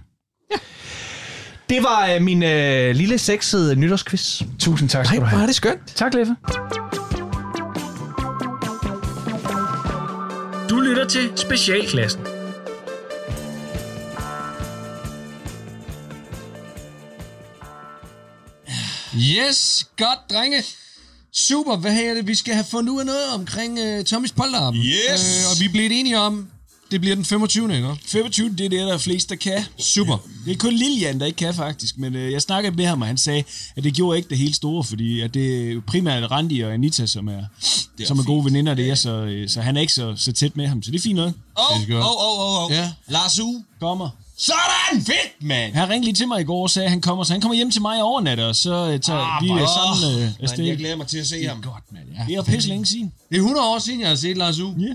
[1.68, 4.42] Det var øh, min øh, lille sexede nytårsquiz.
[4.58, 5.42] Tusind tak Nej, skal du hvor have.
[5.42, 5.86] er det skønt.
[5.94, 6.34] Tak, Leffe.
[10.70, 12.20] Du lytter til Specialklassen.
[19.18, 20.64] Yes, godt, drenge.
[21.32, 22.26] Super, hvad her er det?
[22.26, 24.82] Vi skal have fundet ud af noget omkring uh, Tommys polterappen.
[24.82, 25.44] Yes.
[25.44, 26.48] Øh, og vi blevet enige om,
[26.90, 27.76] det bliver den 25.
[27.76, 27.96] ikke?
[28.06, 29.64] 25, det er det, der er flest, der kan.
[29.78, 30.16] Super.
[30.44, 33.06] Det er kun Lilian, der ikke kan faktisk, men øh, jeg snakkede med ham, og
[33.06, 33.44] han sagde,
[33.76, 37.06] at det gjorde ikke det helt store, fordi at det er primært Randi og Anita,
[37.06, 37.32] som er,
[38.00, 40.32] er som er gode veninder, det er, så, øh, så han er ikke så, så
[40.32, 41.32] tæt med ham, så det er fint nok.
[41.58, 42.70] Åh, åh, åh, åh.
[43.08, 43.62] Lars U.
[43.80, 44.10] Kommer.
[44.38, 45.74] Sådan, fedt, mand.
[45.74, 47.54] Han ringede lige til mig i går og sagde, at han kommer, så han kommer
[47.56, 50.64] hjem til mig over nat, og så øh, tager ah, vi øh, sammen øh, afsted.
[50.64, 51.62] Jeg glæder mig til at se ham.
[51.62, 52.04] Godt, mand.
[52.18, 52.24] Ja.
[52.28, 53.12] Det er pisse længe siden.
[53.30, 54.74] Det er 100 år siden, jeg har set Lars U.
[54.78, 54.94] Ja.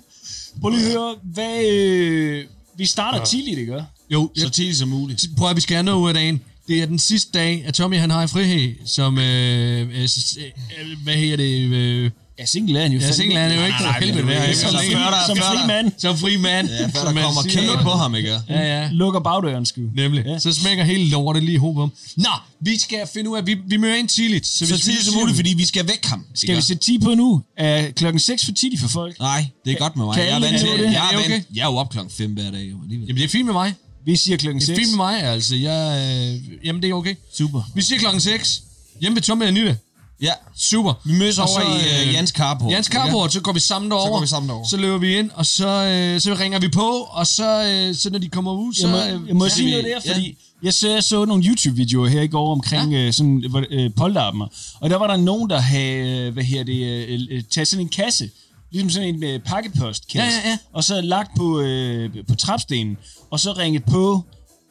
[0.61, 1.65] Prøv lige at høre, hvad...
[1.65, 2.45] Øh,
[2.77, 3.83] vi starter tidligt, ikke?
[4.09, 5.25] Jo, Så tidligt som muligt.
[5.37, 6.41] Prøv at vi skal have noget ud af dagen.
[6.67, 10.37] Det er den sidste dag, at Tommy han har i frihed, som, øh, øh, s-
[10.37, 12.99] øh, hvad hedder det, øh, Ja, single er han jo.
[12.99, 13.77] ja, single er han jo ikke.
[13.81, 14.55] nej, Helvede, han?
[14.55, 14.91] som, fri,
[15.27, 15.91] som fri mand.
[15.97, 16.69] som fri mand.
[16.69, 18.39] Ja, før der kommer kage på ham, ikke?
[18.49, 18.89] Ja, ja.
[18.91, 19.81] Lukker bagdøren, sgu.
[19.95, 20.23] Nemlig.
[20.25, 20.39] Ja.
[20.39, 21.91] Så smækker hele lortet lige i hovedet ham.
[22.17, 22.29] Nå,
[22.61, 24.47] vi skal finde ud af, vi, vi møder ind tidligt.
[24.47, 26.25] Så, Så tidligt som muligt, fordi vi skal væk ham.
[26.35, 27.41] Skal vi sætte 10 på nu?
[27.57, 29.19] Er klokken 6 for tidligt for folk?
[29.19, 30.15] Nej, det er godt med mig.
[30.15, 30.83] Kan Jeg er, vant til, det?
[30.85, 32.65] jeg, Er det vant, jeg er jo op klokken 5 hver dag.
[32.91, 33.73] Jamen, det er fint med mig.
[34.05, 34.79] Vi siger klokken Det 6.
[34.79, 35.55] er fint med mig, altså.
[35.55, 37.15] Jeg, øh, jamen, det er okay.
[37.37, 37.61] Super.
[37.75, 38.61] Vi siger klokken 6.
[39.01, 39.75] Hjemme ved Tommy og Anita.
[40.21, 40.93] Ja, Super.
[41.05, 42.71] vi mødes Og over så, i øh, uh, Jans Carport.
[42.71, 44.05] Jans Carport, så går vi sammen derover.
[44.07, 44.67] Så går vi sammen derover.
[44.67, 48.09] Så løber vi ind, og så, øh, så ringer vi på, og så, øh, så
[48.09, 48.87] når de kommer ud, så...
[48.87, 51.43] Jeg må, øh, jeg må så- sige noget der, fordi jeg så, jeg så nogle
[51.43, 52.97] YouTube-videoer her i går omkring ja.
[52.97, 54.41] øh, sådan, øh, polterappen,
[54.79, 57.85] og der var der nogen, der havde, øh, hvad her det, øh, øh, taget sådan
[57.85, 58.29] en kasse,
[58.71, 60.57] ligesom sådan en øh, pakkepostkasse, Ja, ja, ja.
[60.73, 62.97] og så lagt på, øh, på trapstenen,
[63.31, 64.25] og så ringet på,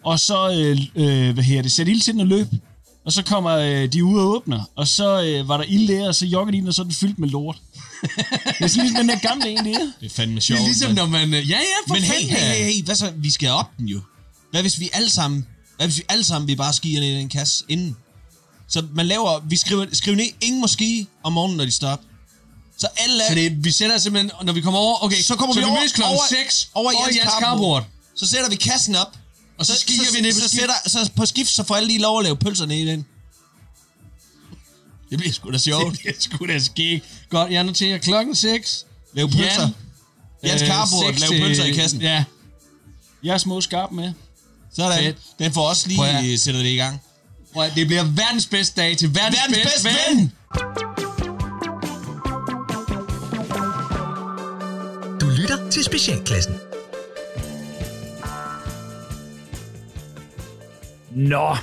[0.05, 0.79] og så, øh,
[1.29, 2.47] øh, hvad her det, sat ild til den og løb.
[3.09, 6.09] Og så kommer øh, de ud og åbner, og så øh, var der ild der,
[6.09, 7.57] og så joggede de den, og så er den fyldt med lort.
[8.03, 8.09] det
[8.61, 9.91] er sådan ligesom den der gamle en, det er.
[10.01, 10.61] Det er fandme Det sjovt.
[10.61, 11.35] er ligesom, når man...
[11.35, 13.13] øh, Ja, ja, for Men hey, hey, hey, hey, hvad så?
[13.17, 14.01] Vi skal op den jo.
[14.51, 15.47] Hvad hvis vi alle sammen,
[15.77, 17.97] hvad hvis vi alle sammen vi bare skier ned i den kasse inden?
[18.69, 21.89] Så man laver, vi skriver, skriver ned, ingen må skige om morgenen, når de står
[21.89, 22.01] op.
[22.79, 25.61] Så alle Så det, vi sætter simpelthen, når vi kommer over, okay, så kommer så
[25.61, 27.43] vi vi over, klokken over, 6 over, over Jens, Jens Carport.
[27.43, 27.85] Carport.
[28.17, 29.17] Så sætter vi kassen op.
[29.59, 29.85] Og så så,
[30.15, 30.61] vi ned på så, skift.
[30.61, 33.07] sætter, så på skift, så får alle lige lov at lave pølser ned i den.
[35.11, 35.97] Det bliver sgu da sjovt.
[36.03, 37.03] Det er sgu da skæg.
[37.31, 38.87] Godt, jeg noterer klokken 6.
[39.13, 39.69] Lave pølser.
[40.45, 42.01] Jens Carport, lave pølser i kassen.
[42.01, 42.25] Ja,
[43.23, 44.13] Jeg er små skarp med.
[44.77, 44.99] Sådan.
[45.05, 45.17] Fedt.
[45.39, 47.01] Den får også Prøv at- lige sættet det i gang.
[47.53, 50.33] Prøv at- det bliver verdens bedste dag til verdens, Verdens bedste ven!
[55.21, 56.55] Du lytter til Specialklassen.
[61.19, 61.57] Nå,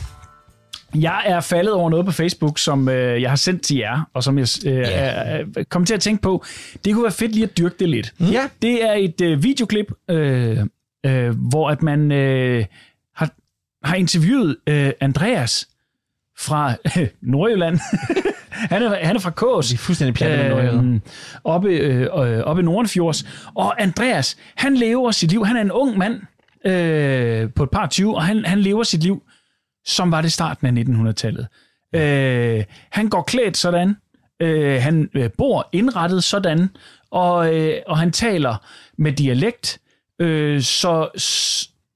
[0.96, 4.24] jeg er faldet over noget på Facebook, som øh, jeg har sendt til jer, og
[4.24, 6.44] som jeg øh, er kommet til at tænke på.
[6.86, 8.14] Det kunne være fedt lige at dyrke det lidt.
[8.18, 8.28] Mm.
[8.62, 10.60] Det er et øh, videoklip, øh,
[11.06, 12.66] øh, hvor at man øh,
[13.16, 13.30] har,
[13.84, 15.68] har interviewet øh, Andreas
[16.38, 17.80] fra øh, Nordjylland.
[18.74, 19.68] han, er, han er fra Kås.
[19.68, 20.74] Det er fuldstændig pjattet.
[20.74, 21.02] Øhm,
[21.44, 23.26] oppe, øh, øh, oppe i Nordenfjords.
[23.56, 25.46] Og Andreas, han lever sit liv.
[25.46, 26.22] Han er en ung mand
[26.66, 29.24] øh, på et par 20, og han, han lever sit liv,
[29.86, 31.48] som var det starten af 1900-tallet.
[31.96, 33.96] Øh, han går klædt sådan,
[34.40, 36.70] øh, han øh, bor indrettet sådan,
[37.12, 38.56] og, øh, og han taler
[38.98, 39.80] med dialekt,
[40.20, 41.10] øh, så,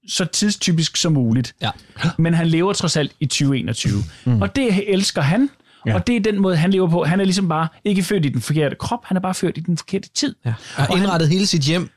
[0.07, 1.55] så tidstypisk som muligt.
[1.61, 1.69] Ja.
[2.17, 3.93] Men han lever trods alt i 2021.
[4.25, 4.41] Mm.
[4.41, 5.49] Og det elsker han,
[5.85, 5.95] ja.
[5.95, 7.03] og det er den måde, han lever på.
[7.03, 9.61] Han er ligesom bare ikke født i den forkerte krop, han er bare født i
[9.61, 10.35] den forkerte tid.
[10.45, 10.53] Ja.
[10.75, 11.89] Har indrettet hele sit hjem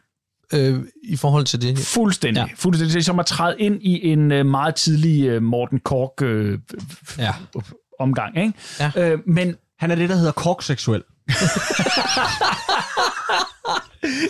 [0.55, 1.79] øh, i forhold til det.
[1.79, 2.41] Fuldstændig.
[2.41, 2.47] Ja.
[2.57, 2.95] Fuldstændig.
[2.95, 6.59] Det er som at træde ind i en øh, meget tidlig øh, Morten Kork øh,
[7.19, 7.35] Ja.
[8.01, 8.37] omgang.
[8.39, 8.53] Ikke?
[8.81, 8.91] Ja.
[8.97, 11.03] Øh, men Han er det, der hedder korkseksuel.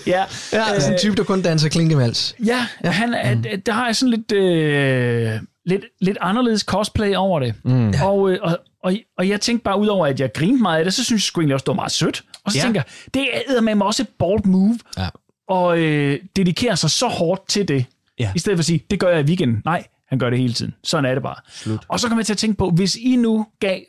[0.06, 2.34] ja, Ja, sådan en type, der kun danser klinkevals.
[2.46, 2.90] ja, ja.
[2.90, 3.62] Han mm.
[3.66, 7.54] der har jeg sådan lidt, øh, lidt, lidt anderledes cosplay over det.
[7.64, 7.94] Mm.
[8.02, 10.94] Og, øh, og, og, og jeg tænkte bare, udover at jeg grinte meget af det,
[10.94, 12.22] så synes jeg sgu egentlig også, det var meget sødt.
[12.44, 12.62] Og så ja.
[12.64, 15.08] tænker jeg, det er med mig også et bold move, Ja.
[15.48, 17.84] Og øh, dedikere sig så hårdt til det,
[18.18, 18.32] Ja.
[18.34, 19.62] i stedet for at sige, det gør jeg i weekenden.
[19.64, 20.74] Nej, han gør det hele tiden.
[20.84, 21.36] Sådan er det bare.
[21.48, 21.84] Slut.
[21.88, 23.80] Og så kommer jeg til at tænke på, hvis I nu gav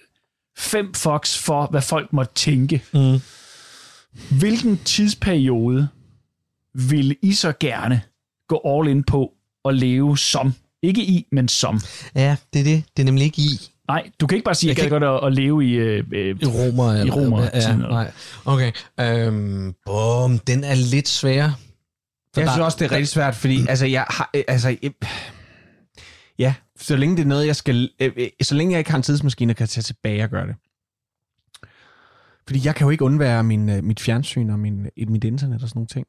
[0.58, 3.20] fem fucks for, hvad folk måtte tænke, mm.
[4.39, 5.88] hvilken tidsperiode
[6.74, 8.01] ville I så gerne
[8.47, 9.34] gå all in på
[9.66, 10.54] at leve som?
[10.82, 11.80] Ikke i, men som.
[12.16, 12.84] Ja, det er det.
[12.97, 13.72] Det er nemlig ikke i.
[13.88, 15.72] Nej, du kan ikke bare sige, at jeg Jeg kan godt at, at leve i...
[15.74, 16.94] Øh, øh, I romer.
[16.94, 18.12] eller- romer- Ja, nej.
[18.46, 18.72] Okay.
[19.00, 21.50] Øhm, bum, den er lidt svær.
[22.34, 24.30] For Jeg der- synes også, det er rigtig svært, fordi altså, jeg har...
[24.36, 24.92] øh, Altså, jeg,
[26.40, 27.90] ja, så længe det er noget, jeg skal...
[28.00, 30.48] øh, øh, Så længe jeg ikke har en tidsmaskine, kan jeg tage tilbage og gøre
[30.48, 30.56] det.
[32.48, 35.64] Fordi jeg kan jo ikke undvære min, øh, mit fjernsyn og min, et- mit internet
[35.64, 36.08] og sådan nogle ting.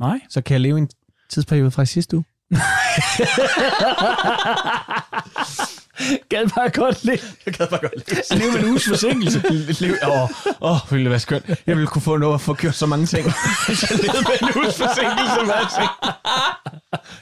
[0.00, 0.20] nej.
[0.28, 0.88] Så kan jeg leve i en
[1.30, 2.24] tidsperiode fra i sidste uge.
[6.28, 7.24] Gad bare godt lidt.
[7.46, 7.92] Jeg kan bare godt
[8.30, 8.40] leve.
[8.40, 9.42] Leve med en uges forsinkelse.
[10.08, 10.30] Åh,
[10.60, 11.44] åh, ville det være skønt.
[11.66, 13.24] Jeg ville kunne få noget at få gjort så mange ting.
[13.66, 15.90] Hvis jeg levede med en uges forsinkelse med alting.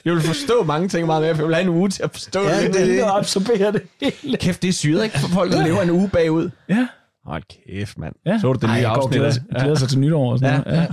[0.05, 2.11] jeg vil forstå mange ting meget mere, for jeg vil have en uge til at
[2.11, 2.73] forstå Ja, det.
[2.73, 3.03] det er det.
[3.03, 4.37] Og absorberer det hele.
[4.37, 5.19] Kæft, det er syret, ikke?
[5.19, 6.49] For folk, der lever en uge bagud.
[6.69, 6.87] Ja.
[7.25, 8.13] Hold kæft, mand.
[8.25, 8.39] Ja.
[8.41, 9.19] Så du det nye afsnit?
[9.19, 10.77] glæder, glæder sig til nytår og sådan Ja, noget.
[10.81, 10.87] Ja.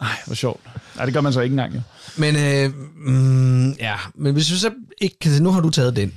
[0.00, 0.60] Ej, hvor sjovt.
[0.96, 1.80] Nej, det gør man så ikke engang, jo.
[2.16, 4.70] Men, øh, mm, ja, men hvis vi så
[5.00, 5.42] ikke kan...
[5.42, 6.14] Nu har du taget den.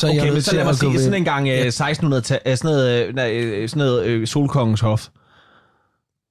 [0.00, 2.56] Så er jeg Okay, men så lad mig sige, sådan en gang øh, 1600 øh,
[2.56, 5.08] sådan noget, øh, nej, øh, sådan noget øh, solkongens hof.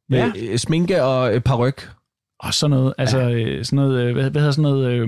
[0.10, 0.32] Med Ja.
[0.52, 1.90] øh, sminke og øh, paryk.
[2.44, 5.08] Og sådan noget, altså øh, sådan noget, øh, hvad, hvad hedder sådan noget, øh,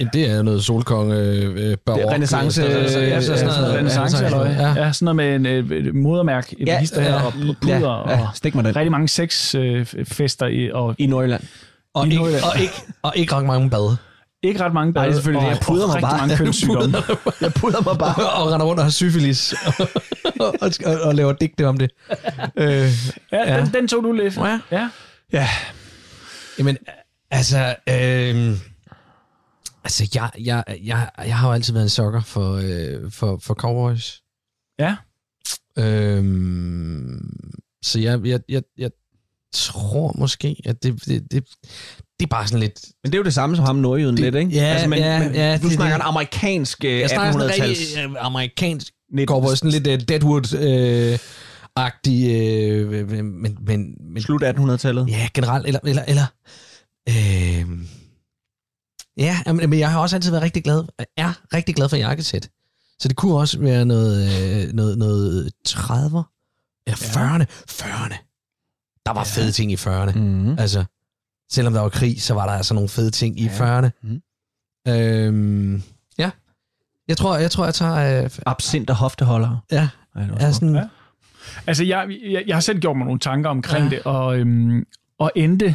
[0.00, 1.98] Ja, det er noget solkonge, øh, barok.
[2.00, 4.54] Det er renæssance, øh, øh, så- ja, ja, så sådan noget renaissance, eller hvad?
[4.56, 4.84] Ja.
[4.84, 8.10] Ja, sådan noget med en øh, modermærk, et Ja, ja, her, ja, og puder, ja,
[8.10, 8.76] ja, og stik mig den.
[8.76, 11.42] rigtig mange sexfester i, og I Nordjylland.
[11.94, 12.44] Og, I ikke, Nordjylland.
[12.54, 13.96] og, ikke, og ikke ret mange bad.
[14.48, 15.50] Ikke ret mange bade, Ej, det er selvfølgelig og.
[15.54, 16.18] Jeg puder og mig bare.
[16.18, 16.96] mange kønssygdomme.
[17.40, 18.32] Jeg puder mig bare.
[18.42, 19.54] og render rundt og har syfilis.
[20.40, 21.90] og, og, og, og laver digte om det.
[22.56, 22.88] øh, Ja,
[23.32, 23.60] Ja.
[23.60, 24.36] Den, den tog du lidt.
[24.36, 24.60] Ja.
[24.70, 24.90] ja.
[25.32, 25.48] Ja.
[26.58, 26.76] Jamen,
[27.30, 27.58] altså...
[27.88, 28.56] Øh,
[29.84, 33.54] altså, jeg, jeg, jeg, jeg har jo altid været en sokker for, øh, for, for
[33.54, 34.22] cowboys.
[34.78, 34.96] Ja.
[35.78, 37.30] Øhm,
[37.82, 38.90] så jeg, jeg, jeg, jeg
[39.54, 41.44] tror måske, at det, det, det,
[42.20, 42.80] det er bare sådan lidt...
[43.04, 44.60] Men det er jo det samme som ham nordjyden Det- lidt, ikke?
[44.60, 47.50] Altså, ja, men, ja, men ja, du det- snakker det- en amerikansk Jeg snakker sådan
[47.50, 47.80] 1800-tals...
[47.80, 48.92] rigtig øh, amerikansk
[49.26, 55.08] cowboy, sådan lidt uh, Deadwood-agtig, øh, men, men, men, Slut 1800-tallet.
[55.08, 56.26] ja, generelt, eller, eller, eller
[57.08, 57.66] øh,
[59.16, 60.84] ja, men men jeg har også altid været rigtig glad,
[61.16, 62.48] er rigtig glad for jakkesæt.
[62.98, 64.28] Så det kunne også være noget,
[64.66, 66.22] øh, noget, noget 30'er,
[66.86, 68.16] eller 40'erne, 40'erne.
[69.06, 70.18] Der var fede ting i 40'erne.
[70.18, 70.58] Mm-hmm.
[70.58, 70.84] Altså,
[71.50, 73.80] selvom der var krig, så var der altså nogle fede ting i Ja.
[73.80, 73.90] 40'erne.
[74.02, 74.22] Mhm.
[74.88, 75.82] Øhm,
[76.18, 76.30] ja.
[77.08, 78.24] Jeg tror, jeg tror, jeg tager...
[78.24, 79.64] Øh, Absint og hofteholder.
[79.72, 80.74] ja, Ja, det er sådan...
[80.74, 80.82] Ja.
[81.66, 83.90] Altså, jeg, jeg, jeg har selv gjort mig nogle tanker omkring Ja.
[83.96, 84.84] det, og, øhm,
[85.18, 85.74] og endte,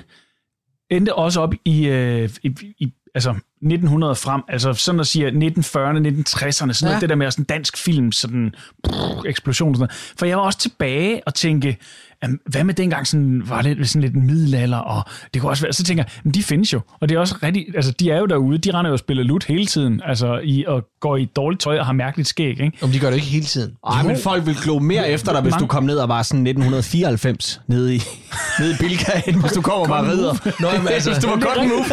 [0.89, 5.33] endte også op i, øh, i, i altså 1900 frem, altså sådan at sige 1940'erne,
[5.37, 6.85] 1960'erne, sådan ja.
[6.85, 6.85] Ja.
[6.87, 10.13] noget, det der med sådan dansk film, sådan brrr, eksplosion og sådan noget.
[10.19, 11.77] For jeg var også tilbage og tænke,
[12.23, 15.03] jamen, hvad med dengang sådan, var det sådan lidt middelalder, og
[15.33, 17.35] det kunne også være, så tænker jeg, men de findes jo, og det er også
[17.43, 20.39] rigtig, altså de er jo derude, de render jo og spiller lut hele tiden, altså
[20.43, 22.71] i, og går i dårligt tøj og har mærkeligt skæg, ikke?
[22.81, 23.73] Om de gør det ikke hele tiden.
[23.91, 26.23] Ej, men folk vil glo mere efter dig, hvis Mange- du kom ned og var
[26.23, 28.01] sådan 1994 nede i,
[28.59, 30.51] nede i Bilka, end hvis du kommer og bare rider.
[30.61, 31.83] Nå, jamen, altså, hvis du var det er godt move.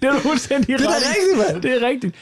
[0.00, 1.06] Det er du fuldstændig Det er da ret i.
[1.08, 1.62] rigtigt, mand.
[1.62, 2.14] Det er rigtigt.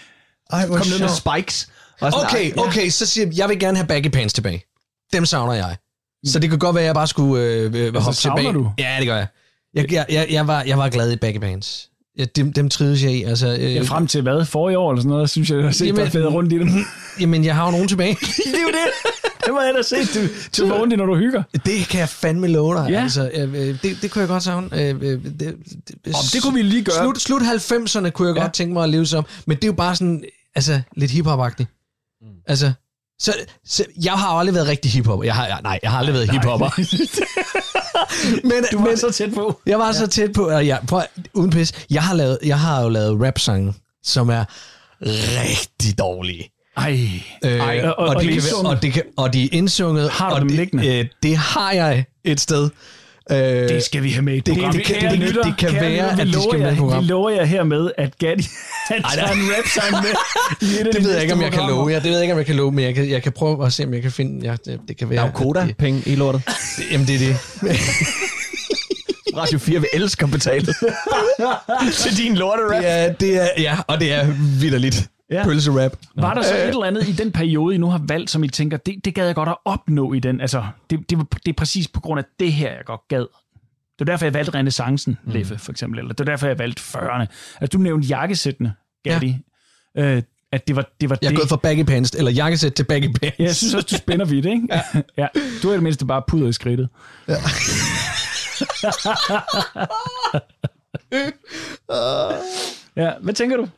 [0.52, 1.68] Ej, hvor Kom ned med spikes.
[2.00, 4.62] Sådan, Okay, okay, så siger jeg, jeg vil gerne have baggy pants tilbage.
[5.14, 5.76] Dem savner jeg.
[6.26, 8.54] Så det kan godt være, at jeg bare skulle øh, øh, hoppe Altså, savner tilbage.
[8.54, 8.70] du?
[8.78, 9.26] Ja, det gør jeg.
[9.74, 11.90] Jeg, jeg, jeg, jeg, var, jeg var glad i baggy pants.
[12.18, 13.22] Ja, dem, dem trives jeg i.
[13.22, 14.44] Altså, øh, Ja, frem til hvad?
[14.44, 16.58] For i år eller sådan noget, synes jeg, jeg har set Jamen- dig rundt i
[16.58, 16.68] dem.
[17.20, 18.14] Jamen, jeg har jo nogen tilbage.
[18.46, 19.12] det er jo det.
[19.44, 19.96] Det må jeg da se.
[20.20, 21.42] Du, du var rundt i, når du hygger.
[21.52, 22.90] det kan jeg fandme love dig.
[22.90, 23.02] Ja.
[23.02, 24.68] Altså, øh, øh, det, det kunne jeg godt savne.
[24.72, 25.54] Øh, øh, det, det,
[26.06, 26.94] Om det kunne vi lige gøre.
[27.02, 28.42] Slut, slut 90'erne kunne jeg Ja.
[28.42, 29.24] godt tænke mig at leve som.
[29.46, 31.68] Men det er jo bare sådan, altså, lidt hiphop-agtigt.
[32.22, 32.26] Mm.
[32.46, 32.72] Altså,
[33.24, 33.34] så,
[33.66, 35.24] så, jeg har aldrig været rigtig hiphop.
[35.24, 36.70] Jeg har, jeg, nej, jeg har aldrig været hiphopper.
[38.48, 39.60] men, Du var men, så tæt på.
[39.66, 41.02] jeg var så tæt på, og jeg, prøv,
[41.34, 44.44] uden pis, jeg har, lavet, jeg har jo lavet rap-sange, som er
[45.02, 46.50] rigtig dårlige.
[46.76, 47.08] Ej.
[47.44, 48.20] Øh, Ej, og- og, og være-
[48.66, 50.10] og, kan, og de er indsunget.
[50.10, 50.98] Har du og dem liggende?
[50.98, 52.70] Øh, det har jeg et sted.
[53.30, 53.36] Øh,
[53.68, 54.72] Det skal vi have med i et det- program.
[54.72, 56.76] det kan- det- lytter, det kan være, lytter, at de lover skal med i jer-
[56.78, 57.02] program.
[57.02, 58.48] Vi lover jer hermed, at Gatti
[58.90, 60.10] han tager en rap-sang med.
[60.68, 61.88] i et det de ved jeg ikke, om jeg kan love.
[61.88, 63.66] Ja, det ved jeg ikke, om jeg kan love, men jeg kan, jeg kan prøve
[63.66, 64.46] at se, om jeg kan finde...
[64.48, 65.16] Ja, det, det kan være...
[65.16, 65.34] Der er jo at
[65.66, 66.42] koda-penge i lortet.
[66.76, 67.36] Det, jamen, det er det.
[69.36, 70.66] Radio 4 vil elske at betale
[72.02, 72.82] til din lorte-rap.
[72.82, 74.26] Det er, det er, ja, og det er
[74.60, 74.96] vidderligt.
[74.96, 75.02] Ja.
[75.30, 75.44] Ja.
[75.44, 75.96] Pølse-rap.
[76.16, 78.48] Var der så et eller andet i den periode, I nu har valgt, som I
[78.48, 80.40] tænker, det, det gad jeg godt at opnå i den?
[80.40, 83.26] Altså, det, det, var, det er præcis på grund af det her, jeg godt gad.
[83.98, 85.32] Det var derfor, jeg valgte renaissancen, mm.
[85.32, 85.98] Leffe, for eksempel.
[85.98, 87.26] Eller det var derfor, jeg valgte 40'erne.
[87.60, 89.36] Altså, du nævnte jakkesættene, Gatti.
[89.96, 90.16] Ja.
[90.16, 90.22] Øh,
[90.52, 91.38] at det var, det var Jeg er det.
[91.38, 93.38] gået fra baggy pants, eller jakkesæt til baggy pants.
[93.38, 94.68] Ja, jeg synes også, du spænder vidt, ikke?
[94.70, 94.82] Ja.
[95.22, 95.26] ja.
[95.62, 96.88] Du er i det mindste bare puder i skridtet.
[97.28, 97.34] Ja.
[103.02, 103.68] ja, hvad tænker du?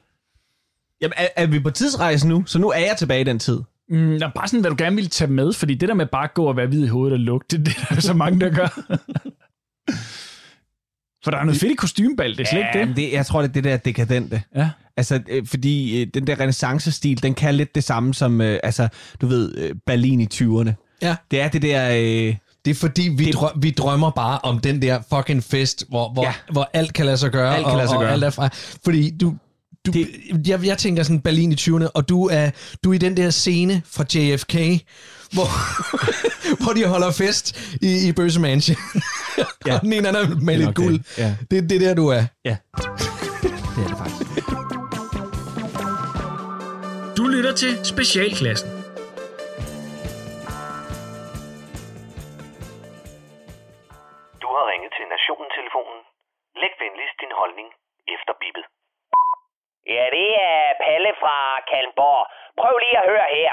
[1.00, 2.42] Jamen, er, er vi på tidsrejse nu?
[2.46, 3.60] Så nu er jeg tilbage i den tid.
[3.88, 6.24] Mm, nå, bare sådan, hvad du gerne ville tage med, fordi det der med bare
[6.24, 8.40] at gå og være hvid i hovedet og lugte, det, det er der så mange,
[8.40, 8.68] der gør.
[11.24, 12.96] For der er noget fedt i kostymebal, det er slet ikke men det.
[12.96, 13.12] det.
[13.12, 14.42] Jeg tror, det er det der dekadente.
[14.56, 14.70] Ja.
[14.96, 18.88] Altså, øh, fordi øh, den der renaissance-stil, den kan lidt det samme som, øh, altså,
[19.20, 20.98] du ved, Berlin i 20'erne.
[21.02, 21.16] Ja.
[21.30, 21.88] Det er det der...
[21.90, 25.84] Øh, Det er fordi, vi, Det- drø- vi drømmer bare om den der fucking fest,
[25.88, 26.28] hvor, hvor, Ja.
[26.28, 26.52] ja.
[26.52, 27.54] hvor alt kan lade sig gøre.
[27.56, 28.12] Alt kan og, lade sig og gøre.
[28.12, 28.48] Alt er fra.
[28.84, 29.34] Fordi du...
[29.86, 32.50] du Det- jeg, jeg tænker sådan Berlin i 20'erne, og du er,
[32.84, 34.54] du er i den der scene fra JFK,
[35.32, 35.48] hvor,
[36.64, 38.76] hvor de holder fest i, i Bøse Mansion.
[39.66, 39.74] ja.
[39.74, 40.98] og den ene anden er med Det er lidt guld.
[40.98, 41.18] det.
[41.18, 41.34] Ja.
[41.50, 42.24] Det, det er der, du er.
[42.44, 42.56] Ja.
[42.76, 44.30] Det er det faktisk.
[47.16, 48.68] Du lytter til Specialklassen.
[54.42, 56.00] Du har ringet til Nationen-telefonen.
[56.62, 57.68] Læg venligst din holdning
[58.14, 58.64] efter bippet.
[59.94, 61.36] Ja, det er Palle fra
[61.70, 62.26] Kalmborg.
[62.60, 63.52] Prøv lige at høre her.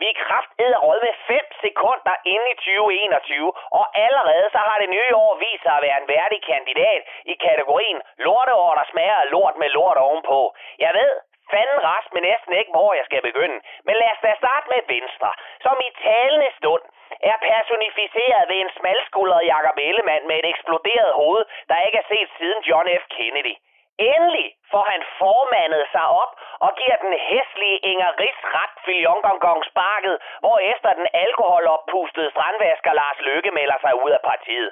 [0.00, 5.14] Vi er kraftedderråd med 5 sekunder inde i 2021, og allerede så har det nye
[5.24, 7.02] år vist sig at være en værdig kandidat
[7.32, 10.40] i kategorien lorteår, der smager lort med lort ovenpå.
[10.84, 11.12] Jeg ved,
[11.52, 13.58] fanden rest med næsten ikke, hvor jeg skal begynde.
[13.86, 15.30] Men lad os da starte med Venstre,
[15.64, 16.84] som i talende stund
[17.30, 22.28] er personificeret ved en smalskuldret Jakob Ellemann med et eksploderet hoved, der ikke er set
[22.38, 23.04] siden John F.
[23.16, 23.54] Kennedy.
[23.98, 26.32] Endelig får han formandet sig op
[26.64, 33.20] og giver den hæslige Inger Ries ret filjonggongong sparket, hvor efter den alkoholoppustede strandvasker Lars
[33.20, 34.70] Løkke melder sig ud af partiet.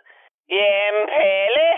[0.51, 1.69] Jamen Pelle,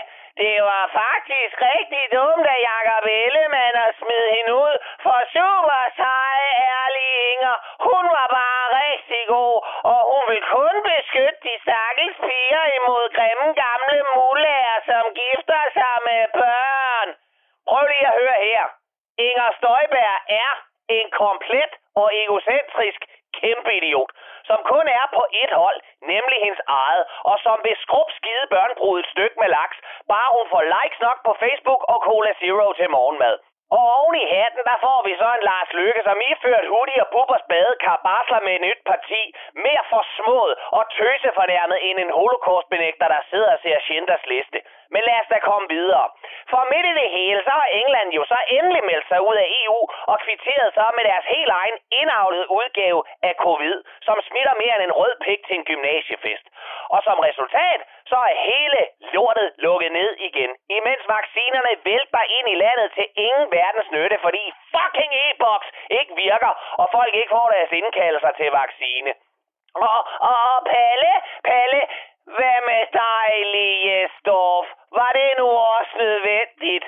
[0.43, 4.75] det var faktisk rigtig dumt af Jacob Ellemann at smide hende ud,
[5.05, 7.55] for super seje, ærlige Inger,
[7.87, 9.57] hun var bare rigtig god,
[9.93, 15.78] og hun vil kun beskytte de stakkels piger imod grimme gamle mulærer, som gifter sig
[18.19, 18.65] hør her.
[19.27, 20.51] Inger Støjberg er
[20.97, 23.01] en komplet og egocentrisk
[23.39, 24.11] kæmpe idiot,
[24.49, 25.79] som kun er på et hold,
[26.11, 29.77] nemlig hendes eget, og som vil skrub skide børnebrudet et stykke med laks,
[30.11, 33.35] bare hun får likes nok på Facebook og Cola Zero til morgenmad.
[33.75, 37.09] Og oven i hatten, der får vi så en Lars Lykke, som iført hoodie og
[37.13, 39.21] bubbers badekar barsler med et nyt parti.
[39.65, 44.59] Mere forsmået og tøsefornærmet end en holocaustbenægter, der sidder og ser Schindlers liste.
[44.93, 46.05] Men lad os da komme videre.
[46.51, 49.47] For midt i det hele, så har England jo så endelig meldt sig ud af
[49.61, 49.79] EU
[50.11, 52.99] og kvitteret så med deres helt egen indavlede udgave
[53.29, 56.45] af covid, som smitter mere end en rød pik til en gymnasiefest.
[56.95, 57.79] Og som resultat,
[58.11, 58.79] så er hele
[59.13, 64.43] lortet lukket ned igen, imens vaccinerne vælter ind i landet til ingen verdens nytte, fordi
[64.73, 66.51] fucking e-boks ikke virker,
[66.81, 69.11] og folk ikke får deres indkaldelser til vaccine.
[69.75, 69.99] Og,
[70.29, 71.13] og, og Palle,
[71.49, 71.81] Palle,
[72.37, 73.29] hvad med dig,
[74.19, 74.65] stof?
[74.99, 76.85] Var det nu også nødvendigt?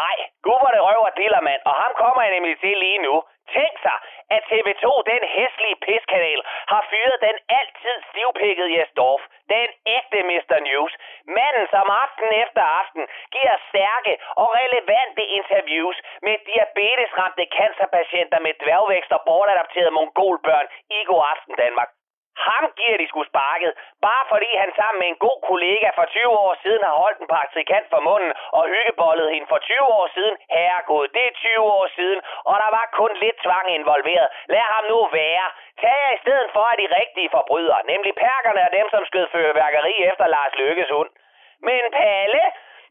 [0.00, 3.14] Nej, gud hvor det røver Dillermand, og ham kommer jeg nemlig til lige nu.
[3.52, 3.98] Tænk sig,
[4.34, 6.40] at TV2, den hæslige piskanal,
[6.72, 9.22] har fyret den altid stivpikkede Jesdorf.
[9.54, 10.56] Den ægte Mr.
[10.68, 10.92] News.
[11.36, 19.12] Manden, som aften efter aften giver stærke og relevante interviews med diabetesramte cancerpatienter med dværgvækst
[19.12, 21.90] og bortadapterede mongolbørn i God Aften Danmark.
[22.46, 23.72] Ham giver de sgu sparket,
[24.06, 27.32] bare fordi han sammen med en god kollega for 20 år siden har holdt en
[27.34, 30.34] praktikant for munden og hyggebollet hende for 20 år siden.
[30.56, 32.20] Herregud, det er 20 år siden,
[32.50, 34.28] og der var kun lidt tvang involveret.
[34.54, 35.46] Lad ham nu være.
[35.80, 39.26] Tag jer i stedet for af de rigtige forbrydere, nemlig perkerne og dem, som skød
[39.32, 41.10] fyrværkeri efter Lars Lykkes hund.
[41.68, 42.44] Men Palle,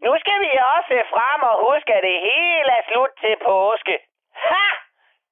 [0.06, 3.96] nu skal vi også se frem og huske, at det hele er slut til påske.
[4.50, 4.68] Ha!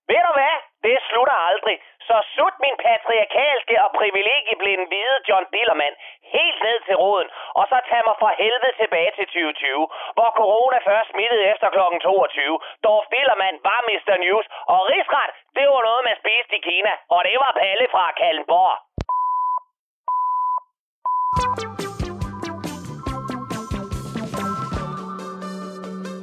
[0.09, 0.55] Ved du hvad?
[0.87, 1.77] Det slutter aldrig.
[2.07, 5.95] Så sut min patriarkalske og privilegieblinde hvide John Dillermand
[6.35, 7.29] helt ned til roden,
[7.59, 9.87] og så tag mig for helvede tilbage til 2020,
[10.17, 11.81] hvor corona først smittede efter kl.
[12.01, 12.59] 22.
[12.85, 14.15] Dorf Dillermand var Mr.
[14.23, 18.05] News, og rigsret, det var noget, man spiste i Kina, og det var Palle fra
[18.19, 18.75] Kallenborg.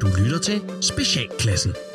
[0.02, 0.58] Du lytter til
[0.90, 1.87] Specialklassen.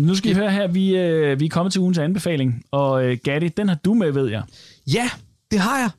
[0.00, 3.18] Nu skal I høre her, vi, øh, vi er kommet til ugens anbefaling, og øh,
[3.24, 4.42] Gatti, den har du med, ved jeg.
[4.94, 5.10] Ja,
[5.50, 5.90] det har jeg.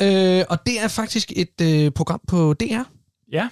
[0.00, 2.82] Øh, og det er faktisk et øh, program på DR.
[3.32, 3.48] Ja.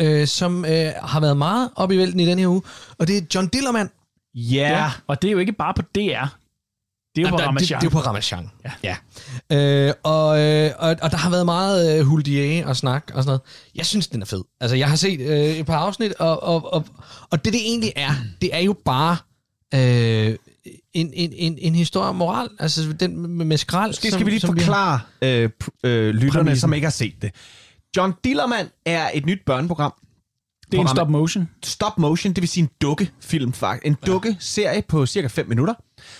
[0.00, 2.62] Øh, som øh, har været meget op i vælten i den her uge.
[2.98, 3.88] Og det er John Dillermand.
[4.34, 6.36] Ja, og det er jo ikke bare på DR.
[7.16, 7.80] Det er jo Jamen, på der- Ramachan.
[7.80, 8.50] Det, det er jo på Ramachan.
[8.82, 8.96] Ja.
[9.50, 9.86] ja.
[9.88, 13.26] Øh, og, øh, og, og der har været meget øh, huldier og snak og sådan
[13.28, 13.40] noget.
[13.74, 14.42] Jeg synes, den er fed.
[14.60, 16.84] Altså, jeg har set øh, et par afsnit, og, og, og,
[17.30, 19.16] og det, det egentlig er, det er jo bare
[19.74, 20.36] øh,
[20.94, 22.48] en, en, en, en historie om moral.
[22.58, 23.88] Altså, den med, med skrald.
[23.88, 26.60] Måske skal vi lige forklare øh, p- øh, lytterne, Præmissen.
[26.60, 27.30] som ikke har set det.
[27.96, 29.92] John Dillermand er et nyt børneprogram.
[30.72, 31.48] Det er en stop motion.
[31.64, 33.86] Stop motion, det vil sige en dukkefilm faktisk.
[33.86, 35.74] En dukke-serie på cirka 5 minutter,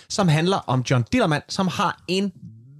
[0.09, 2.31] som handler om John Dillermand, som har en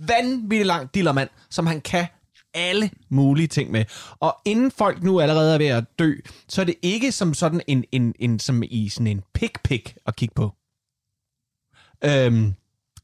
[0.08, 2.08] vanvittig lang Dillermand, som han kan
[2.54, 3.86] alle mulige ting med.
[4.20, 6.14] Og inden folk nu allerede er ved at dø,
[6.48, 10.16] så er det ikke som sådan en, en, en som i sådan en pik-pik at
[10.16, 10.54] kigge på.
[12.04, 12.54] Øhm,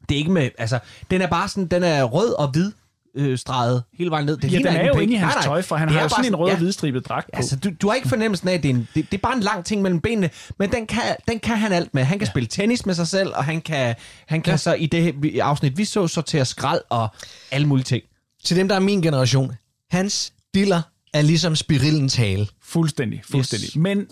[0.09, 0.79] det er ikke med, altså,
[1.11, 2.71] den er bare sådan, den er rød og hvid
[3.17, 4.37] øh, streget hele vejen ned.
[4.37, 5.43] Det Ja, den er ikke jo en inde i hans Nej, nej.
[5.43, 6.57] tøj, for han Det har er jo sådan en rød og ja.
[6.57, 7.37] hvidstribet dragt på.
[7.37, 9.35] Altså, du, du har ikke fornemmelsen af, at det er, en, det, det er bare
[9.35, 12.03] en lang ting mellem benene, men den kan, den kan han alt med.
[12.03, 12.31] Han kan ja.
[12.31, 13.95] spille tennis med sig selv, og han kan,
[14.27, 14.57] han kan ja.
[14.57, 17.07] så i det vi- afsnit, vi så, sortere skrald og
[17.51, 18.03] alle mulige ting.
[18.43, 19.51] Til dem, der er min generation,
[19.91, 20.81] hans diller
[21.13, 22.47] er ligesom spirillens hale.
[22.63, 23.65] Fuldstændig, fuldstændig.
[23.67, 23.75] Yes.
[23.75, 24.07] Men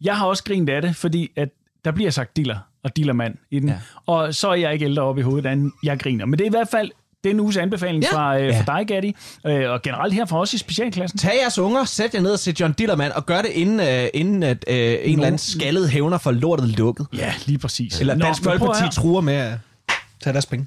[0.00, 1.48] jeg har også grint af det, fordi at
[1.84, 3.68] der bliver sagt diller og dillermand i den.
[3.68, 3.78] Ja.
[4.06, 6.26] Og så er jeg ikke ældre op i hovedet, end jeg griner.
[6.26, 6.90] Men det er i hvert fald
[7.24, 8.16] den uges anbefaling ja.
[8.16, 8.60] fra, øh, Ja.
[8.60, 9.16] fra dig, Gatti,
[9.46, 11.18] øh, og generelt her fra os i specialklassen.
[11.18, 14.08] Tag jeres unger, sæt jer ned og se John Dillermand, og gør det inden, øh,
[14.14, 14.80] inden at øh, en
[15.12, 17.06] eller anden skaldet hævner for lortet lukket.
[17.16, 18.00] Ja, lige præcis.
[18.00, 19.52] Eller Nå, Dansk Folkeparti truer med at
[20.22, 20.66] tage deres penge.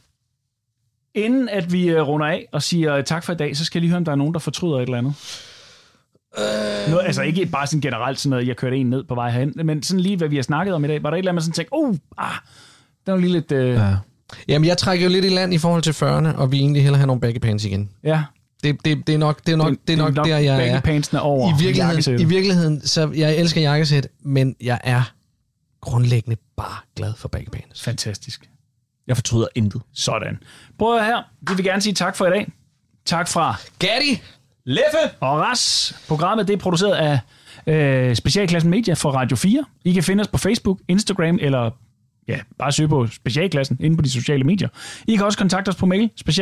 [1.15, 3.79] Inden at vi øh, runder af og siger øh, tak for i dag, så skal
[3.79, 5.13] jeg lige høre, om der er nogen, der fortryder et eller andet.
[6.37, 6.91] Øh...
[6.91, 9.53] Noget, altså ikke bare sådan generelt sådan noget, jeg kørte en ned på vej herhen,
[9.63, 11.03] men sådan lige, hvad vi har snakket om i dag.
[11.03, 12.33] Var der et eller andet, man sådan tænkte, oh, ah,
[13.05, 13.51] det var lige lidt...
[13.51, 13.69] Øh...
[13.75, 13.95] Ja.
[14.47, 16.97] Jamen, jeg trækker jo lidt i land i forhold til 40'erne, og vi egentlig hellere
[16.97, 17.89] have nogle baggy pants igen.
[18.03, 18.23] ja.
[18.63, 20.75] Det, det, det er nok, det er nok, det, det er nok, der, jeg baggy
[20.75, 20.79] er.
[20.79, 22.19] pantsene over I virkeligheden.
[22.19, 25.11] I virkeligheden, så jeg elsker jakkesæt, men jeg er
[25.81, 27.83] grundlæggende bare glad for baggy pants.
[27.83, 28.49] Fantastisk.
[29.07, 29.81] Jeg fortryder intet.
[29.93, 30.39] Sådan.
[30.79, 31.23] Prøv her.
[31.49, 32.51] Vi vil gerne sige tak for i dag.
[33.05, 34.21] Tak fra Gatti,
[34.65, 35.95] Leffe og Ras.
[36.07, 37.19] Programmet det er produceret af
[37.73, 39.65] øh, Specialklassen Media for Radio 4.
[39.85, 41.71] I kan finde os på Facebook, Instagram eller
[42.27, 44.69] ja, bare søge på Specialklassen inde på de sociale medier.
[45.07, 46.41] I kan også kontakte os på mail, special